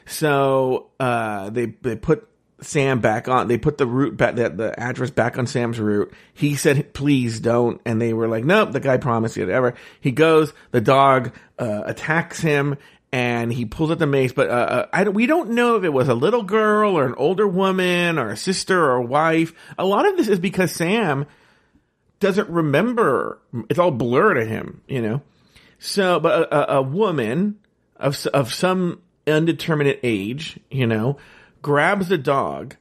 So, 0.06 0.90
uh, 0.98 1.50
they, 1.50 1.66
they 1.82 1.94
put 1.94 2.26
Sam 2.62 3.00
back 3.00 3.28
on, 3.28 3.48
they 3.48 3.58
put 3.58 3.78
the 3.78 3.86
route 3.86 4.16
back, 4.16 4.34
the, 4.36 4.50
the 4.50 4.80
address 4.80 5.10
back 5.10 5.38
on 5.38 5.46
Sam's 5.46 5.78
route. 5.78 6.12
He 6.34 6.56
said, 6.56 6.92
please 6.94 7.40
don't. 7.40 7.80
And 7.84 8.00
they 8.00 8.12
were 8.12 8.28
like, 8.28 8.44
nope, 8.44 8.72
the 8.72 8.80
guy 8.80 8.96
promised 8.96 9.36
you 9.36 9.44
whatever. 9.44 9.74
He 10.00 10.10
goes, 10.10 10.52
the 10.70 10.80
dog, 10.80 11.32
uh, 11.58 11.82
attacks 11.84 12.40
him 12.40 12.76
and 13.12 13.52
he 13.52 13.64
pulls 13.64 13.90
out 13.90 13.98
the 13.98 14.06
mace, 14.06 14.32
but 14.32 14.48
uh, 14.48 14.52
uh, 14.52 14.86
I 14.92 15.08
we 15.08 15.26
don't 15.26 15.50
know 15.50 15.76
if 15.76 15.84
it 15.84 15.92
was 15.92 16.08
a 16.08 16.14
little 16.14 16.42
girl 16.42 16.96
or 16.96 17.06
an 17.06 17.14
older 17.16 17.46
woman 17.46 18.18
or 18.18 18.30
a 18.30 18.36
sister 18.36 18.80
or 18.84 18.96
a 18.96 19.02
wife. 19.02 19.52
A 19.78 19.84
lot 19.84 20.06
of 20.06 20.16
this 20.16 20.28
is 20.28 20.38
because 20.38 20.72
Sam 20.72 21.26
doesn't 22.20 22.48
remember. 22.48 23.40
It's 23.68 23.78
all 23.78 23.90
blur 23.90 24.34
to 24.34 24.44
him, 24.44 24.82
you 24.86 25.02
know. 25.02 25.22
So, 25.78 26.20
but 26.20 26.52
a, 26.52 26.74
a 26.74 26.82
woman 26.82 27.58
of 27.96 28.24
of 28.26 28.52
some 28.52 29.00
indeterminate 29.26 30.00
age, 30.02 30.60
you 30.70 30.86
know, 30.86 31.16
grabs 31.62 32.08
the 32.08 32.18
dog, 32.18 32.76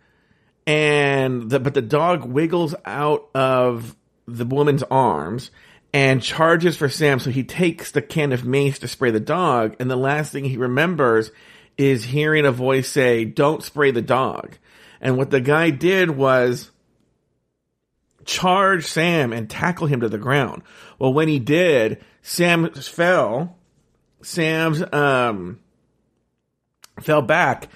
and 0.68 1.50
the, 1.50 1.60
but 1.60 1.74
the 1.74 1.82
dog 1.82 2.26
wiggles 2.26 2.76
out 2.86 3.30
of 3.34 3.96
the 4.28 4.46
woman's 4.46 4.84
arms 4.84 5.50
and 5.94 6.22
charges 6.22 6.78
for 6.78 6.90
Sam. 6.90 7.20
So 7.20 7.30
he 7.30 7.44
takes 7.44 7.92
the 7.92 8.02
can 8.02 8.32
of 8.32 8.46
mace 8.46 8.80
to 8.80 8.88
spray 8.88 9.12
the 9.12 9.20
dog. 9.20 9.76
And 9.80 9.90
the 9.90 9.96
last 9.96 10.32
thing 10.32 10.46
he 10.46 10.58
remembers 10.58 11.32
is 11.78 12.04
hearing 12.04 12.46
a 12.46 12.52
voice 12.52 12.90
say, 12.90 13.26
don't 13.26 13.64
spray 13.64 13.92
the 13.92 14.02
dog. 14.02 14.58
And 15.02 15.18
what 15.18 15.30
the 15.30 15.42
guy 15.42 15.70
did 15.70 16.12
was 16.12 16.72
charge 18.26 18.86
Sam 18.86 19.34
and 19.34 19.50
tackle 19.50 19.88
him 19.88 20.02
to 20.02 20.10
the 20.10 20.18
ground. 20.18 20.62
Well, 21.00 21.14
when 21.14 21.28
he 21.28 21.40
did, 21.40 22.04
Sam 22.22 22.72
fell. 22.74 23.56
Sam's, 24.22 24.84
um, 24.92 25.60
fell 27.02 27.22
back 27.22 27.70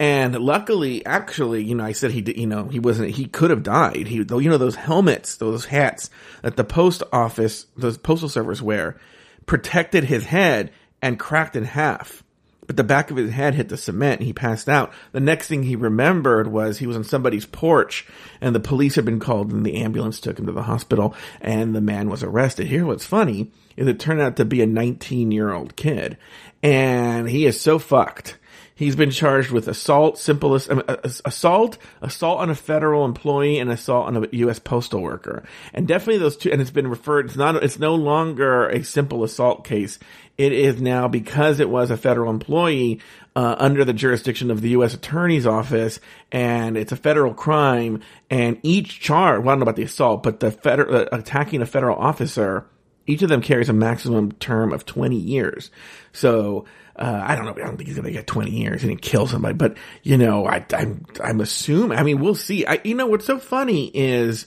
and 0.00 0.34
luckily, 0.34 1.04
actually, 1.04 1.62
you 1.62 1.74
know, 1.74 1.84
I 1.84 1.92
said 1.92 2.10
he 2.10 2.22
did, 2.22 2.38
you 2.38 2.46
know, 2.46 2.64
he 2.64 2.78
wasn't, 2.78 3.10
he 3.10 3.26
could 3.26 3.50
have 3.50 3.62
died. 3.62 4.06
He, 4.06 4.16
you 4.16 4.24
know, 4.24 4.56
those 4.56 4.74
helmets, 4.74 5.36
those 5.36 5.66
hats 5.66 6.08
that 6.40 6.56
the 6.56 6.64
post 6.64 7.02
office, 7.12 7.66
those 7.76 7.98
postal 7.98 8.30
servers 8.30 8.62
wear 8.62 8.96
protected 9.44 10.04
his 10.04 10.24
head 10.24 10.72
and 11.02 11.20
cracked 11.20 11.54
in 11.54 11.64
half. 11.64 12.24
But 12.66 12.78
the 12.78 12.84
back 12.84 13.10
of 13.10 13.18
his 13.18 13.30
head 13.32 13.54
hit 13.54 13.68
the 13.68 13.76
cement 13.76 14.20
and 14.20 14.26
he 14.26 14.32
passed 14.32 14.70
out. 14.70 14.94
The 15.12 15.20
next 15.20 15.48
thing 15.48 15.64
he 15.64 15.76
remembered 15.76 16.46
was 16.46 16.78
he 16.78 16.86
was 16.86 16.96
on 16.96 17.04
somebody's 17.04 17.44
porch 17.44 18.06
and 18.40 18.54
the 18.54 18.60
police 18.60 18.94
had 18.94 19.04
been 19.04 19.20
called 19.20 19.52
and 19.52 19.66
the 19.66 19.82
ambulance 19.82 20.18
took 20.18 20.38
him 20.38 20.46
to 20.46 20.52
the 20.52 20.62
hospital 20.62 21.14
and 21.42 21.74
the 21.74 21.82
man 21.82 22.08
was 22.08 22.22
arrested. 22.22 22.68
Here, 22.68 22.86
what's 22.86 23.04
funny 23.04 23.50
is 23.76 23.86
it 23.86 24.00
turned 24.00 24.22
out 24.22 24.36
to 24.36 24.46
be 24.46 24.62
a 24.62 24.66
19 24.66 25.30
year 25.30 25.52
old 25.52 25.76
kid 25.76 26.16
and 26.62 27.28
he 27.28 27.44
is 27.44 27.60
so 27.60 27.78
fucked 27.78 28.38
He's 28.80 28.96
been 28.96 29.10
charged 29.10 29.50
with 29.50 29.68
assault, 29.68 30.16
simple 30.16 30.54
assault, 30.54 31.76
assault 32.00 32.40
on 32.40 32.48
a 32.48 32.54
federal 32.54 33.04
employee, 33.04 33.58
and 33.58 33.70
assault 33.70 34.06
on 34.06 34.24
a 34.24 34.26
U.S. 34.32 34.58
postal 34.58 35.02
worker. 35.02 35.42
And 35.74 35.86
definitely 35.86 36.16
those 36.16 36.38
two. 36.38 36.50
And 36.50 36.62
it's 36.62 36.70
been 36.70 36.86
referred. 36.86 37.26
It's 37.26 37.36
not. 37.36 37.62
It's 37.62 37.78
no 37.78 37.94
longer 37.94 38.70
a 38.70 38.82
simple 38.82 39.22
assault 39.22 39.66
case. 39.66 39.98
It 40.38 40.54
is 40.54 40.80
now 40.80 41.08
because 41.08 41.60
it 41.60 41.68
was 41.68 41.90
a 41.90 41.98
federal 41.98 42.30
employee 42.30 43.00
uh, 43.36 43.54
under 43.58 43.84
the 43.84 43.92
jurisdiction 43.92 44.50
of 44.50 44.62
the 44.62 44.70
U.S. 44.70 44.94
Attorney's 44.94 45.46
Office, 45.46 46.00
and 46.32 46.78
it's 46.78 46.92
a 46.92 46.96
federal 46.96 47.34
crime. 47.34 48.00
And 48.30 48.58
each 48.62 48.98
charge, 48.98 49.40
well, 49.40 49.50
I 49.50 49.52
don't 49.52 49.58
know 49.58 49.64
about 49.64 49.76
the 49.76 49.82
assault, 49.82 50.22
but 50.22 50.40
the 50.40 50.50
federal 50.50 51.02
uh, 51.02 51.04
attacking 51.12 51.60
a 51.60 51.66
federal 51.66 51.98
officer, 51.98 52.64
each 53.06 53.22
of 53.22 53.28
them 53.28 53.42
carries 53.42 53.68
a 53.68 53.72
maximum 53.72 54.32
term 54.32 54.72
of 54.72 54.86
20 54.86 55.16
years. 55.16 55.70
So 56.12 56.66
uh, 56.96 57.22
I 57.24 57.34
don't 57.34 57.46
know. 57.46 57.52
I 57.52 57.66
don't 57.66 57.76
think 57.76 57.88
he's 57.88 57.96
going 57.96 58.06
to 58.06 58.12
get 58.12 58.26
20 58.26 58.50
years 58.50 58.82
and 58.82 58.90
he 58.90 58.96
kill 58.96 59.26
somebody, 59.26 59.54
but 59.54 59.76
you 60.02 60.18
know, 60.18 60.46
I, 60.46 60.64
I'm, 60.74 61.06
I'm 61.22 61.40
assuming, 61.40 61.98
I 61.98 62.02
mean, 62.02 62.20
we'll 62.20 62.34
see. 62.34 62.66
I, 62.66 62.80
you 62.84 62.94
know, 62.94 63.06
what's 63.06 63.24
so 63.24 63.38
funny 63.38 63.90
is, 63.94 64.46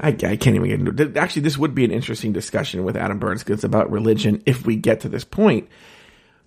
I, 0.00 0.08
I 0.08 0.12
can't 0.12 0.56
even 0.56 0.64
get 0.64 0.80
into 0.80 1.02
it. 1.02 1.16
Actually, 1.16 1.42
this 1.42 1.58
would 1.58 1.74
be 1.74 1.84
an 1.84 1.90
interesting 1.90 2.32
discussion 2.32 2.82
with 2.82 2.96
Adam 2.96 3.18
Burns 3.18 3.42
because 3.42 3.58
it's 3.58 3.64
about 3.64 3.90
religion 3.90 4.42
if 4.46 4.64
we 4.64 4.76
get 4.76 5.00
to 5.00 5.08
this 5.08 5.24
point. 5.24 5.68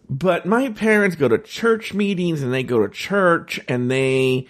But 0.09 0.45
my 0.45 0.69
parents 0.69 1.15
go 1.15 1.27
to 1.27 1.37
church 1.37 1.93
meetings 1.93 2.41
and 2.41 2.53
they 2.53 2.63
go 2.63 2.85
to 2.85 2.91
church 2.91 3.59
and 3.67 3.89
they, 3.89 4.47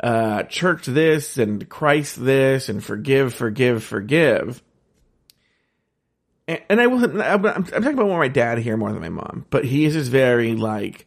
uh, 0.00 0.44
church 0.44 0.86
this 0.86 1.38
and 1.38 1.68
Christ 1.68 2.24
this 2.24 2.68
and 2.68 2.82
forgive, 2.82 3.34
forgive, 3.34 3.82
forgive 3.82 4.62
and 6.48 6.80
I 6.80 6.86
wasn't. 6.86 7.20
I'm, 7.20 7.44
I'm 7.44 7.64
talking 7.64 7.92
about 7.92 8.06
more 8.06 8.18
my 8.18 8.28
dad 8.28 8.58
here 8.58 8.76
more 8.76 8.90
than 8.92 9.02
my 9.02 9.10
mom, 9.10 9.44
but 9.50 9.66
he 9.66 9.84
is 9.84 9.92
just 9.92 10.10
very 10.10 10.54
like, 10.54 11.06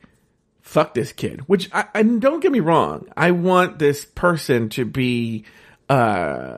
fuck 0.62 0.94
this 0.94 1.12
kid. 1.12 1.42
Which 1.48 1.70
I, 1.74 1.88
and 1.96 2.22
don't 2.22 2.42
get 2.42 2.52
me 2.52 2.60
wrong, 2.60 3.08
I 3.18 3.32
want 3.32 3.80
this 3.80 4.06
person 4.06 4.70
to 4.70 4.86
be 4.86 5.46
uh 5.90 6.58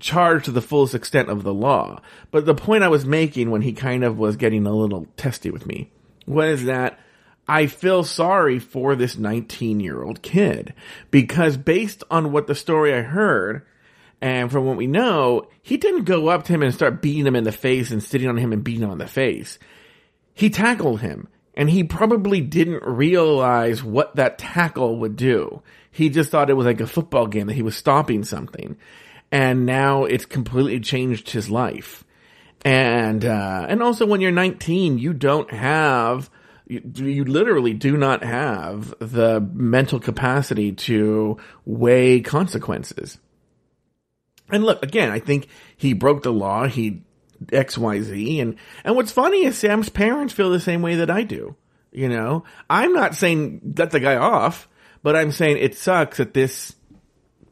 charged 0.00 0.44
to 0.44 0.50
the 0.52 0.62
fullest 0.62 0.94
extent 0.94 1.28
of 1.28 1.44
the 1.44 1.54
law. 1.54 2.00
But 2.30 2.46
the 2.46 2.54
point 2.54 2.82
I 2.82 2.88
was 2.88 3.04
making 3.04 3.50
when 3.50 3.62
he 3.62 3.72
kind 3.72 4.02
of 4.02 4.18
was 4.18 4.36
getting 4.36 4.66
a 4.66 4.74
little 4.74 5.06
testy 5.16 5.50
with 5.50 5.66
me 5.66 5.90
was 6.26 6.64
that 6.64 6.98
I 7.48 7.66
feel 7.66 8.04
sorry 8.04 8.58
for 8.58 8.94
this 8.94 9.16
19 9.16 9.80
year 9.80 10.02
old 10.02 10.20
kid 10.20 10.74
because 11.10 11.56
based 11.56 12.04
on 12.10 12.30
what 12.30 12.46
the 12.46 12.54
story 12.54 12.92
I 12.92 13.00
heard 13.00 13.64
and 14.20 14.50
from 14.50 14.66
what 14.66 14.76
we 14.76 14.86
know, 14.86 15.48
he 15.62 15.76
didn't 15.76 16.04
go 16.04 16.28
up 16.28 16.44
to 16.44 16.52
him 16.52 16.62
and 16.62 16.74
start 16.74 17.00
beating 17.00 17.26
him 17.26 17.36
in 17.36 17.44
the 17.44 17.52
face 17.52 17.90
and 17.90 18.02
sitting 18.02 18.28
on 18.28 18.36
him 18.36 18.52
and 18.52 18.62
beating 18.62 18.82
him 18.82 18.90
in 18.90 18.98
the 18.98 19.06
face. 19.06 19.58
He 20.34 20.50
tackled 20.50 21.00
him 21.00 21.28
and 21.54 21.70
he 21.70 21.84
probably 21.84 22.40
didn't 22.40 22.82
realize 22.84 23.82
what 23.82 24.16
that 24.16 24.38
tackle 24.38 24.98
would 24.98 25.16
do. 25.16 25.62
He 25.90 26.10
just 26.10 26.30
thought 26.30 26.50
it 26.50 26.54
was 26.54 26.66
like 26.66 26.80
a 26.80 26.86
football 26.86 27.26
game 27.26 27.46
that 27.46 27.54
he 27.54 27.62
was 27.62 27.76
stopping 27.76 28.24
something. 28.24 28.76
And 29.32 29.66
now 29.66 30.04
it's 30.04 30.26
completely 30.26 30.80
changed 30.80 31.30
his 31.30 31.50
life. 31.50 32.04
And, 32.64 33.24
uh, 33.24 33.66
and 33.68 33.82
also 33.82 34.06
when 34.06 34.20
you're 34.20 34.30
19, 34.30 34.98
you 34.98 35.12
don't 35.12 35.50
have, 35.50 36.30
you, 36.68 36.82
you 37.06 37.24
literally 37.24 37.72
do 37.72 37.96
not 37.96 38.22
have 38.22 38.94
the 38.98 39.40
mental 39.40 39.98
capacity 39.98 40.72
to 40.72 41.38
weigh 41.64 42.20
consequences. 42.20 43.18
And 44.50 44.64
look, 44.64 44.82
again, 44.82 45.10
I 45.10 45.18
think 45.18 45.48
he 45.76 45.94
broke 45.94 46.22
the 46.22 46.32
law. 46.32 46.66
He 46.66 47.02
XYZ. 47.46 48.42
And, 48.42 48.56
and 48.84 48.96
what's 48.96 49.12
funny 49.12 49.44
is 49.44 49.56
Sam's 49.56 49.88
parents 49.88 50.32
feel 50.32 50.50
the 50.50 50.60
same 50.60 50.82
way 50.82 50.96
that 50.96 51.10
I 51.10 51.22
do. 51.22 51.56
You 51.90 52.08
know, 52.08 52.44
I'm 52.68 52.92
not 52.92 53.14
saying 53.14 53.74
let 53.78 53.90
the 53.90 54.00
guy 54.00 54.16
off, 54.16 54.68
but 55.02 55.16
I'm 55.16 55.32
saying 55.32 55.56
it 55.58 55.74
sucks 55.74 56.18
that 56.18 56.34
this 56.34 56.74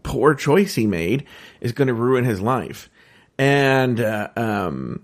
poor 0.02 0.34
choice 0.34 0.74
he 0.74 0.86
made 0.86 1.24
is 1.60 1.72
going 1.72 1.88
to 1.88 1.94
ruin 1.94 2.24
his 2.24 2.40
life. 2.40 2.90
And, 3.38 3.98
uh, 4.00 4.28
um, 4.36 5.02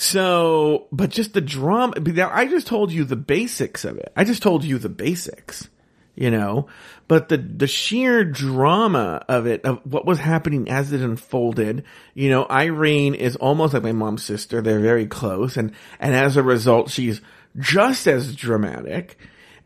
so, 0.00 0.86
but 0.92 1.10
just 1.10 1.34
the 1.34 1.40
drama, 1.40 1.94
now 1.98 2.30
I 2.32 2.46
just 2.46 2.68
told 2.68 2.92
you 2.92 3.02
the 3.02 3.16
basics 3.16 3.84
of 3.84 3.96
it. 3.96 4.12
I 4.14 4.22
just 4.22 4.44
told 4.44 4.62
you 4.62 4.78
the 4.78 4.88
basics, 4.88 5.68
you 6.14 6.30
know, 6.30 6.68
but 7.08 7.28
the, 7.28 7.36
the 7.36 7.66
sheer 7.66 8.24
drama 8.24 9.24
of 9.28 9.48
it, 9.48 9.64
of 9.64 9.80
what 9.84 10.06
was 10.06 10.20
happening 10.20 10.68
as 10.68 10.92
it 10.92 11.00
unfolded, 11.00 11.82
you 12.14 12.30
know, 12.30 12.46
Irene 12.48 13.16
is 13.16 13.34
almost 13.34 13.74
like 13.74 13.82
my 13.82 13.90
mom's 13.90 14.22
sister. 14.22 14.62
They're 14.62 14.78
very 14.78 15.08
close. 15.08 15.56
And, 15.56 15.72
and 15.98 16.14
as 16.14 16.36
a 16.36 16.44
result, 16.44 16.90
she's 16.90 17.20
just 17.58 18.06
as 18.06 18.36
dramatic. 18.36 19.18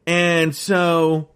And 0.06 0.56
so, 0.56 1.28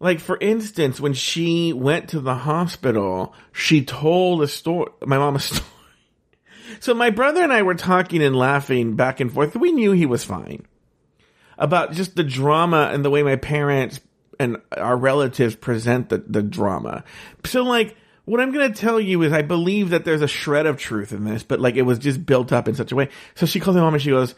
like 0.00 0.18
for 0.18 0.36
instance, 0.36 1.00
when 1.00 1.14
she 1.14 1.72
went 1.72 2.08
to 2.08 2.18
the 2.18 2.34
hospital, 2.34 3.34
she 3.52 3.84
told 3.84 4.42
a 4.42 4.48
story, 4.48 4.90
my 5.06 5.18
mom 5.18 5.36
a 5.36 5.38
story. 5.38 5.64
So 6.80 6.94
my 6.94 7.10
brother 7.10 7.42
and 7.42 7.52
I 7.52 7.62
were 7.62 7.74
talking 7.74 8.22
and 8.22 8.36
laughing 8.36 8.96
back 8.96 9.20
and 9.20 9.32
forth. 9.32 9.54
We 9.56 9.72
knew 9.72 9.92
he 9.92 10.06
was 10.06 10.24
fine 10.24 10.66
about 11.58 11.92
just 11.92 12.16
the 12.16 12.24
drama 12.24 12.90
and 12.92 13.04
the 13.04 13.10
way 13.10 13.22
my 13.22 13.36
parents 13.36 14.00
and 14.40 14.56
our 14.76 14.96
relatives 14.96 15.54
present 15.54 16.08
the, 16.08 16.18
the 16.18 16.42
drama. 16.42 17.04
So 17.44 17.62
like, 17.62 17.96
what 18.24 18.40
I'm 18.40 18.52
going 18.52 18.72
to 18.72 18.80
tell 18.80 19.00
you 19.00 19.22
is 19.22 19.32
I 19.32 19.42
believe 19.42 19.90
that 19.90 20.04
there's 20.04 20.22
a 20.22 20.28
shred 20.28 20.66
of 20.66 20.76
truth 20.76 21.12
in 21.12 21.24
this, 21.24 21.42
but 21.42 21.60
like 21.60 21.76
it 21.76 21.82
was 21.82 21.98
just 21.98 22.24
built 22.24 22.52
up 22.52 22.68
in 22.68 22.74
such 22.74 22.92
a 22.92 22.96
way. 22.96 23.08
So 23.34 23.46
she 23.46 23.60
calls 23.60 23.76
my 23.76 23.82
mom 23.82 23.94
and 23.94 24.02
she 24.02 24.10
goes, 24.10 24.34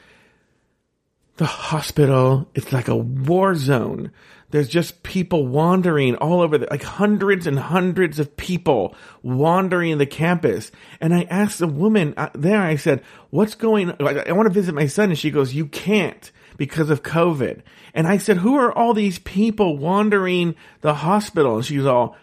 the 1.36 1.46
hospital, 1.46 2.48
it's 2.54 2.72
like 2.72 2.88
a 2.88 2.96
war 2.96 3.54
zone. 3.54 4.12
There's 4.50 4.68
just 4.68 5.02
people 5.02 5.46
wandering 5.48 6.14
all 6.16 6.40
over, 6.40 6.58
the, 6.58 6.68
like 6.70 6.84
hundreds 6.84 7.48
and 7.48 7.58
hundreds 7.58 8.20
of 8.20 8.36
people 8.36 8.94
wandering 9.22 9.98
the 9.98 10.06
campus. 10.06 10.70
And 11.00 11.12
I 11.12 11.24
asked 11.24 11.58
the 11.58 11.66
woman 11.66 12.14
uh, 12.16 12.30
there, 12.34 12.60
I 12.60 12.76
said, 12.76 13.02
what's 13.30 13.56
going 13.56 13.90
I 14.00 14.32
want 14.32 14.46
to 14.46 14.54
visit 14.54 14.74
my 14.74 14.86
son. 14.86 15.10
And 15.10 15.18
she 15.18 15.32
goes, 15.32 15.54
you 15.54 15.66
can't 15.66 16.30
because 16.56 16.88
of 16.88 17.02
COVID. 17.02 17.62
And 17.94 18.06
I 18.06 18.18
said, 18.18 18.36
who 18.36 18.54
are 18.54 18.72
all 18.72 18.94
these 18.94 19.18
people 19.18 19.76
wandering 19.76 20.54
the 20.82 20.94
hospital? 20.94 21.56
And 21.56 21.64
she's 21.64 21.84
all, 21.84 22.16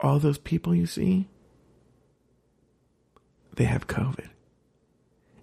all 0.00 0.18
those 0.18 0.38
people 0.38 0.74
you 0.74 0.86
see, 0.86 1.28
they 3.54 3.64
have 3.64 3.86
COVID 3.86 4.33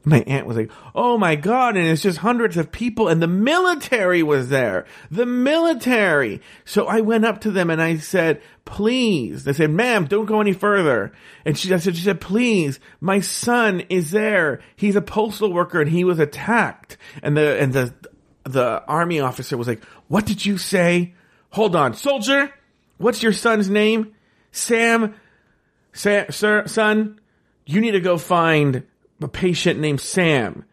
my 0.03 0.23
aunt 0.25 0.47
was 0.47 0.57
like, 0.57 0.71
"Oh 0.95 1.17
my 1.17 1.35
god!" 1.35 1.77
And 1.77 1.87
it's 1.87 2.01
just 2.01 2.19
hundreds 2.19 2.57
of 2.57 2.71
people, 2.71 3.07
and 3.07 3.21
the 3.21 3.27
military 3.27 4.23
was 4.23 4.49
there. 4.49 4.85
The 5.11 5.25
military. 5.25 6.41
So 6.65 6.87
I 6.87 7.01
went 7.01 7.25
up 7.25 7.41
to 7.41 7.51
them 7.51 7.69
and 7.69 7.81
I 7.81 7.97
said, 7.97 8.41
"Please." 8.65 9.43
They 9.43 9.53
said, 9.53 9.69
"Ma'am, 9.69 10.05
don't 10.05 10.25
go 10.25 10.41
any 10.41 10.53
further." 10.53 11.11
And 11.45 11.57
she, 11.57 11.71
I 11.73 11.77
said, 11.77 11.95
"She 11.95 12.03
said, 12.03 12.19
please, 12.19 12.79
my 12.99 13.19
son 13.19 13.81
is 13.89 14.11
there. 14.11 14.61
He's 14.75 14.95
a 14.95 15.01
postal 15.01 15.53
worker 15.53 15.81
and 15.81 15.89
he 15.89 16.03
was 16.03 16.19
attacked." 16.19 16.97
And 17.21 17.37
the 17.37 17.59
and 17.59 17.73
the 17.73 17.93
the 18.43 18.83
army 18.87 19.19
officer 19.19 19.55
was 19.55 19.67
like, 19.67 19.83
"What 20.07 20.25
did 20.25 20.45
you 20.45 20.57
say? 20.57 21.13
Hold 21.51 21.75
on, 21.75 21.93
soldier. 21.93 22.51
What's 22.97 23.21
your 23.21 23.33
son's 23.33 23.69
name? 23.69 24.13
Sam. 24.51 25.15
Sam, 25.93 26.31
sir, 26.31 26.65
son. 26.67 27.19
You 27.67 27.81
need 27.81 27.91
to 27.91 27.99
go 27.99 28.17
find." 28.17 28.83
A 29.23 29.27
patient 29.27 29.79
named 29.79 30.01
Sam. 30.01 30.65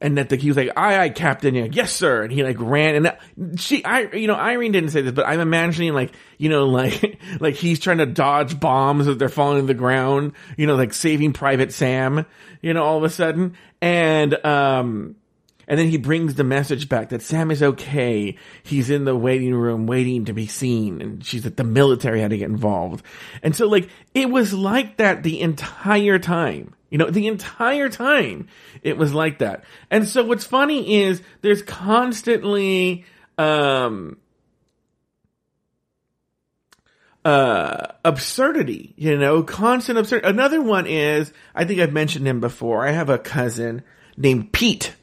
And 0.00 0.18
that 0.18 0.28
the, 0.28 0.36
he 0.36 0.48
was 0.48 0.56
like, 0.56 0.70
aye, 0.76 0.98
aye, 0.98 1.08
Captain. 1.08 1.54
Yeah, 1.54 1.68
yes, 1.70 1.92
sir. 1.92 2.24
And 2.24 2.32
he 2.32 2.42
like 2.42 2.56
ran 2.58 2.94
and 2.94 3.06
that, 3.06 3.20
she, 3.56 3.84
I, 3.84 4.14
you 4.14 4.26
know, 4.26 4.34
Irene 4.34 4.72
didn't 4.72 4.90
say 4.90 5.02
this, 5.02 5.12
but 5.12 5.26
I'm 5.26 5.40
imagining 5.40 5.94
like, 5.94 6.12
you 6.36 6.48
know, 6.48 6.66
like, 6.68 7.20
like 7.40 7.54
he's 7.54 7.78
trying 7.78 7.98
to 7.98 8.06
dodge 8.06 8.58
bombs 8.58 9.08
as 9.08 9.16
they're 9.16 9.28
falling 9.28 9.62
to 9.62 9.66
the 9.66 9.74
ground, 9.74 10.32
you 10.56 10.66
know, 10.66 10.74
like 10.74 10.92
saving 10.92 11.32
Private 11.32 11.72
Sam, 11.72 12.26
you 12.60 12.74
know, 12.74 12.82
all 12.82 12.98
of 12.98 13.04
a 13.04 13.08
sudden. 13.08 13.54
And, 13.80 14.44
um, 14.44 15.16
and 15.66 15.78
then 15.78 15.88
he 15.88 15.96
brings 15.96 16.34
the 16.34 16.44
message 16.44 16.88
back 16.88 17.10
that 17.10 17.22
Sam 17.22 17.50
is 17.50 17.62
okay. 17.62 18.36
He's 18.62 18.90
in 18.90 19.04
the 19.04 19.16
waiting 19.16 19.54
room 19.54 19.86
waiting 19.86 20.26
to 20.26 20.32
be 20.32 20.46
seen. 20.46 21.00
And 21.00 21.24
she's 21.24 21.42
that 21.42 21.56
the 21.56 21.64
military 21.64 22.20
had 22.20 22.30
to 22.30 22.38
get 22.38 22.50
involved. 22.50 23.04
And 23.42 23.56
so 23.56 23.68
like, 23.68 23.88
it 24.14 24.28
was 24.30 24.52
like 24.52 24.98
that 24.98 25.22
the 25.22 25.40
entire 25.40 26.18
time. 26.18 26.74
You 26.94 26.98
know, 26.98 27.10
the 27.10 27.26
entire 27.26 27.88
time 27.88 28.46
it 28.80 28.96
was 28.96 29.12
like 29.12 29.40
that. 29.40 29.64
And 29.90 30.06
so 30.06 30.22
what's 30.22 30.44
funny 30.44 31.02
is 31.02 31.20
there's 31.40 31.60
constantly, 31.60 33.04
um, 33.36 34.18
uh, 37.24 37.88
absurdity, 38.04 38.94
you 38.96 39.18
know, 39.18 39.42
constant 39.42 39.98
absurd. 39.98 40.24
Another 40.24 40.62
one 40.62 40.86
is, 40.86 41.32
I 41.52 41.64
think 41.64 41.80
I've 41.80 41.92
mentioned 41.92 42.28
him 42.28 42.38
before. 42.38 42.86
I 42.86 42.92
have 42.92 43.10
a 43.10 43.18
cousin 43.18 43.82
named 44.16 44.52
Pete. 44.52 44.94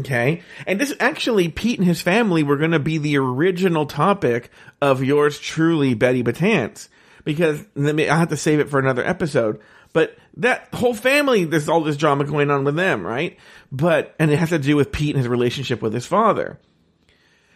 Okay. 0.00 0.42
And 0.66 0.80
this 0.80 0.92
actually, 0.98 1.50
Pete 1.50 1.78
and 1.78 1.86
his 1.86 2.02
family 2.02 2.42
were 2.42 2.56
going 2.56 2.72
to 2.72 2.80
be 2.80 2.98
the 2.98 3.16
original 3.16 3.86
topic 3.86 4.50
of 4.82 5.04
yours 5.04 5.38
truly, 5.38 5.94
Betty 5.94 6.24
Betance. 6.24 6.88
Because 7.22 7.64
I 7.76 8.16
have 8.16 8.30
to 8.30 8.36
save 8.36 8.58
it 8.58 8.70
for 8.70 8.80
another 8.80 9.06
episode. 9.06 9.60
But 9.92 10.16
that 10.36 10.68
whole 10.74 10.94
family, 10.94 11.44
there's 11.44 11.68
all 11.68 11.82
this 11.82 11.96
drama 11.96 12.24
going 12.24 12.50
on 12.50 12.64
with 12.64 12.76
them, 12.76 13.06
right? 13.06 13.36
But, 13.72 14.14
and 14.18 14.30
it 14.30 14.38
has 14.38 14.50
to 14.50 14.58
do 14.58 14.76
with 14.76 14.92
Pete 14.92 15.14
and 15.14 15.18
his 15.18 15.28
relationship 15.28 15.82
with 15.82 15.92
his 15.92 16.06
father. 16.06 16.58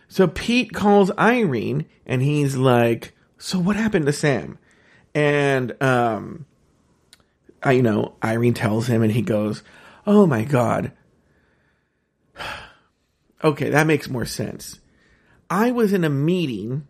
So 0.08 0.26
Pete 0.26 0.72
calls 0.72 1.10
Irene 1.18 1.86
and 2.06 2.22
he's 2.22 2.56
like, 2.56 3.14
so 3.38 3.58
what 3.58 3.76
happened 3.76 4.06
to 4.06 4.12
Sam? 4.12 4.58
And, 5.14 5.80
um, 5.82 6.46
I, 7.62 7.72
you 7.72 7.82
know, 7.82 8.14
Irene 8.22 8.54
tells 8.54 8.86
him 8.86 9.02
and 9.02 9.12
he 9.12 9.22
goes, 9.22 9.62
oh 10.06 10.26
my 10.26 10.44
God. 10.44 10.92
okay, 13.44 13.70
that 13.70 13.86
makes 13.86 14.08
more 14.08 14.26
sense. 14.26 14.80
I 15.48 15.70
was 15.70 15.92
in 15.92 16.04
a 16.04 16.10
meeting 16.10 16.88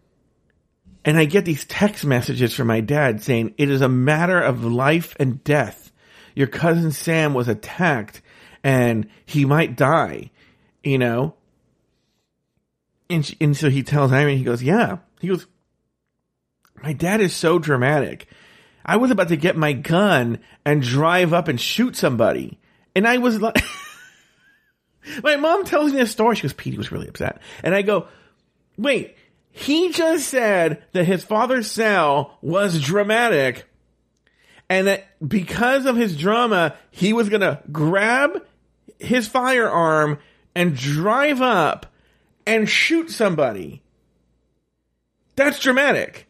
and 1.05 1.19
I 1.19 1.25
get 1.25 1.45
these 1.45 1.65
text 1.65 2.05
messages 2.05 2.55
from 2.55 2.69
my 2.69 2.81
dad 2.81 3.23
saying, 3.23 3.55
it 3.59 3.71
is 3.71 3.81
a 3.81 3.89
matter 3.89 4.41
of 4.41 4.65
life 4.65 5.17
and 5.19 5.43
death. 5.43 5.91
Your 6.35 6.47
cousin 6.47 6.93
Sam 6.93 7.35
was 7.35 7.49
attacked 7.49 8.23
and 8.63 9.09
he 9.27 9.45
might 9.45 9.77
die, 9.77 10.31
you 10.85 10.99
know? 10.99 11.35
And, 13.11 13.27
she, 13.27 13.37
and 13.41 13.57
so 13.57 13.69
he 13.69 13.83
tells 13.83 14.13
Irene, 14.13 14.39
he 14.39 14.45
goes, 14.45 14.63
yeah. 14.63 14.99
He 15.21 15.29
goes, 15.29 15.47
my 16.83 16.93
dad 16.93 17.21
is 17.21 17.35
so 17.35 17.59
dramatic. 17.59 18.29
I 18.85 18.97
was 18.97 19.11
about 19.11 19.29
to 19.29 19.37
get 19.37 19.57
my 19.57 19.73
gun 19.73 20.39
and 20.65 20.83
drive 20.83 21.33
up 21.33 21.49
and 21.49 21.61
shoot 21.61 21.97
somebody. 21.97 22.59
And 22.95 23.07
I 23.07 23.19
was 23.19 23.41
like, 23.41 23.57
my 25.23 25.37
mom 25.37 25.65
tells 25.65 25.93
me 25.93 26.01
a 26.01 26.07
story. 26.07 26.37
She 26.37 26.43
goes, 26.43 26.53
Petey 26.53 26.77
was 26.77 26.93
really 26.93 27.09
upset. 27.09 27.41
And 27.63 27.75
I 27.75 27.83
go, 27.83 28.09
wait, 28.77 29.17
he 29.53 29.93
just 29.93 30.29
said 30.29 30.83
that 30.93 31.05
his 31.05 31.23
father's 31.23 31.71
cell 31.71 32.39
was 32.41 32.81
dramatic 32.81 33.69
and 34.69 34.87
that 34.87 35.07
because 35.27 35.85
of 35.85 35.97
his 35.97 36.17
drama, 36.17 36.75
he 36.91 37.13
was 37.13 37.29
gonna 37.29 37.63
grab 37.71 38.43
his 38.99 39.29
firearm 39.29 40.19
and 40.55 40.75
drive 40.75 41.43
up 41.43 41.87
and 42.47 42.69
shoot 42.69 43.11
somebody. 43.11 43.83
That's 45.37 45.59
dramatic. 45.59 46.27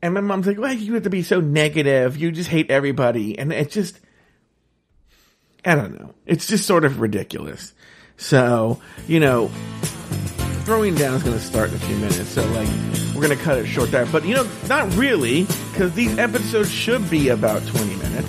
And 0.00 0.14
my 0.14 0.20
mom's 0.20 0.46
like, 0.46 0.58
"Why 0.58 0.74
well, 0.74 0.74
you 0.74 0.94
have 0.94 1.02
to 1.02 1.10
be 1.10 1.24
so 1.24 1.40
negative. 1.40 2.16
You 2.16 2.30
just 2.30 2.50
hate 2.50 2.70
everybody. 2.70 3.36
And 3.36 3.52
it's 3.52 3.74
just, 3.74 3.98
I 5.64 5.74
don't 5.74 5.98
know. 5.98 6.14
It's 6.26 6.46
just 6.46 6.66
sort 6.66 6.84
of 6.84 7.00
ridiculous. 7.00 7.72
So, 8.16 8.80
you 9.08 9.18
know, 9.18 9.50
throwing 10.68 10.94
down 10.94 11.14
is 11.14 11.22
going 11.22 11.34
to 11.34 11.42
start 11.42 11.70
in 11.70 11.76
a 11.76 11.78
few 11.78 11.96
minutes. 11.96 12.28
So, 12.28 12.44
like, 12.52 12.68
we're 13.14 13.26
going 13.26 13.36
to 13.36 13.42
cut 13.42 13.56
it 13.56 13.66
short 13.66 13.90
there. 13.90 14.04
But, 14.04 14.26
you 14.26 14.34
know, 14.34 14.46
not 14.68 14.94
really, 14.96 15.44
because 15.72 15.94
these 15.94 16.18
episodes 16.18 16.70
should 16.70 17.08
be 17.08 17.30
about 17.30 17.66
20 17.66 17.96
minutes. 17.96 18.28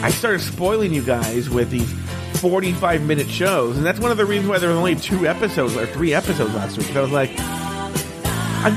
I 0.00 0.12
started 0.12 0.38
spoiling 0.40 0.94
you 0.94 1.02
guys 1.02 1.50
with 1.50 1.68
these 1.68 1.92
45 2.38 3.02
minute 3.02 3.28
shows. 3.28 3.76
And 3.76 3.84
that's 3.84 3.98
one 3.98 4.12
of 4.12 4.18
the 4.18 4.24
reasons 4.24 4.48
why 4.48 4.58
there 4.58 4.68
was 4.68 4.78
only 4.78 4.94
two 4.94 5.26
episodes 5.26 5.74
or 5.74 5.84
three 5.84 6.14
episodes 6.14 6.54
last 6.54 6.78
week. 6.78 6.94
I 6.94 7.00
was 7.00 7.10
like, 7.10 7.32
I, 7.40 8.70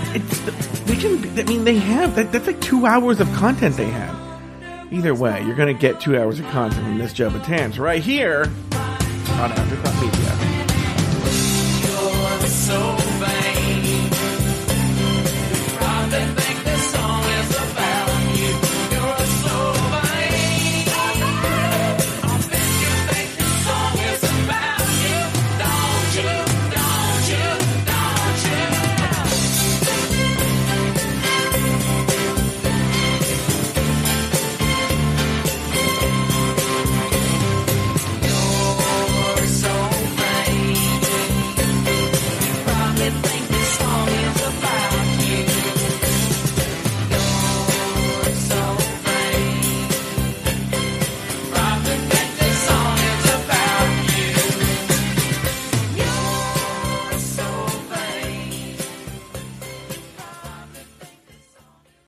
they 0.87 0.95
can, 0.95 1.39
I 1.39 1.43
mean, 1.43 1.65
they 1.65 1.75
have, 1.75 2.15
that, 2.15 2.31
that's 2.31 2.47
like 2.47 2.61
two 2.61 2.87
hours 2.87 3.19
of 3.19 3.31
content 3.33 3.77
they 3.77 3.91
have. 3.91 4.19
Either 4.91 5.13
way, 5.13 5.43
you're 5.45 5.55
going 5.55 5.71
to 5.71 5.79
get 5.79 6.01
two 6.01 6.17
hours 6.17 6.39
of 6.39 6.47
content 6.47 6.83
from 6.83 6.97
this 6.97 7.13
Joe 7.13 7.29
Betance 7.29 7.77
right 7.77 8.01
here 8.01 8.51
on 8.71 9.51
Afterthought 9.51 10.01
Media. 10.01 10.52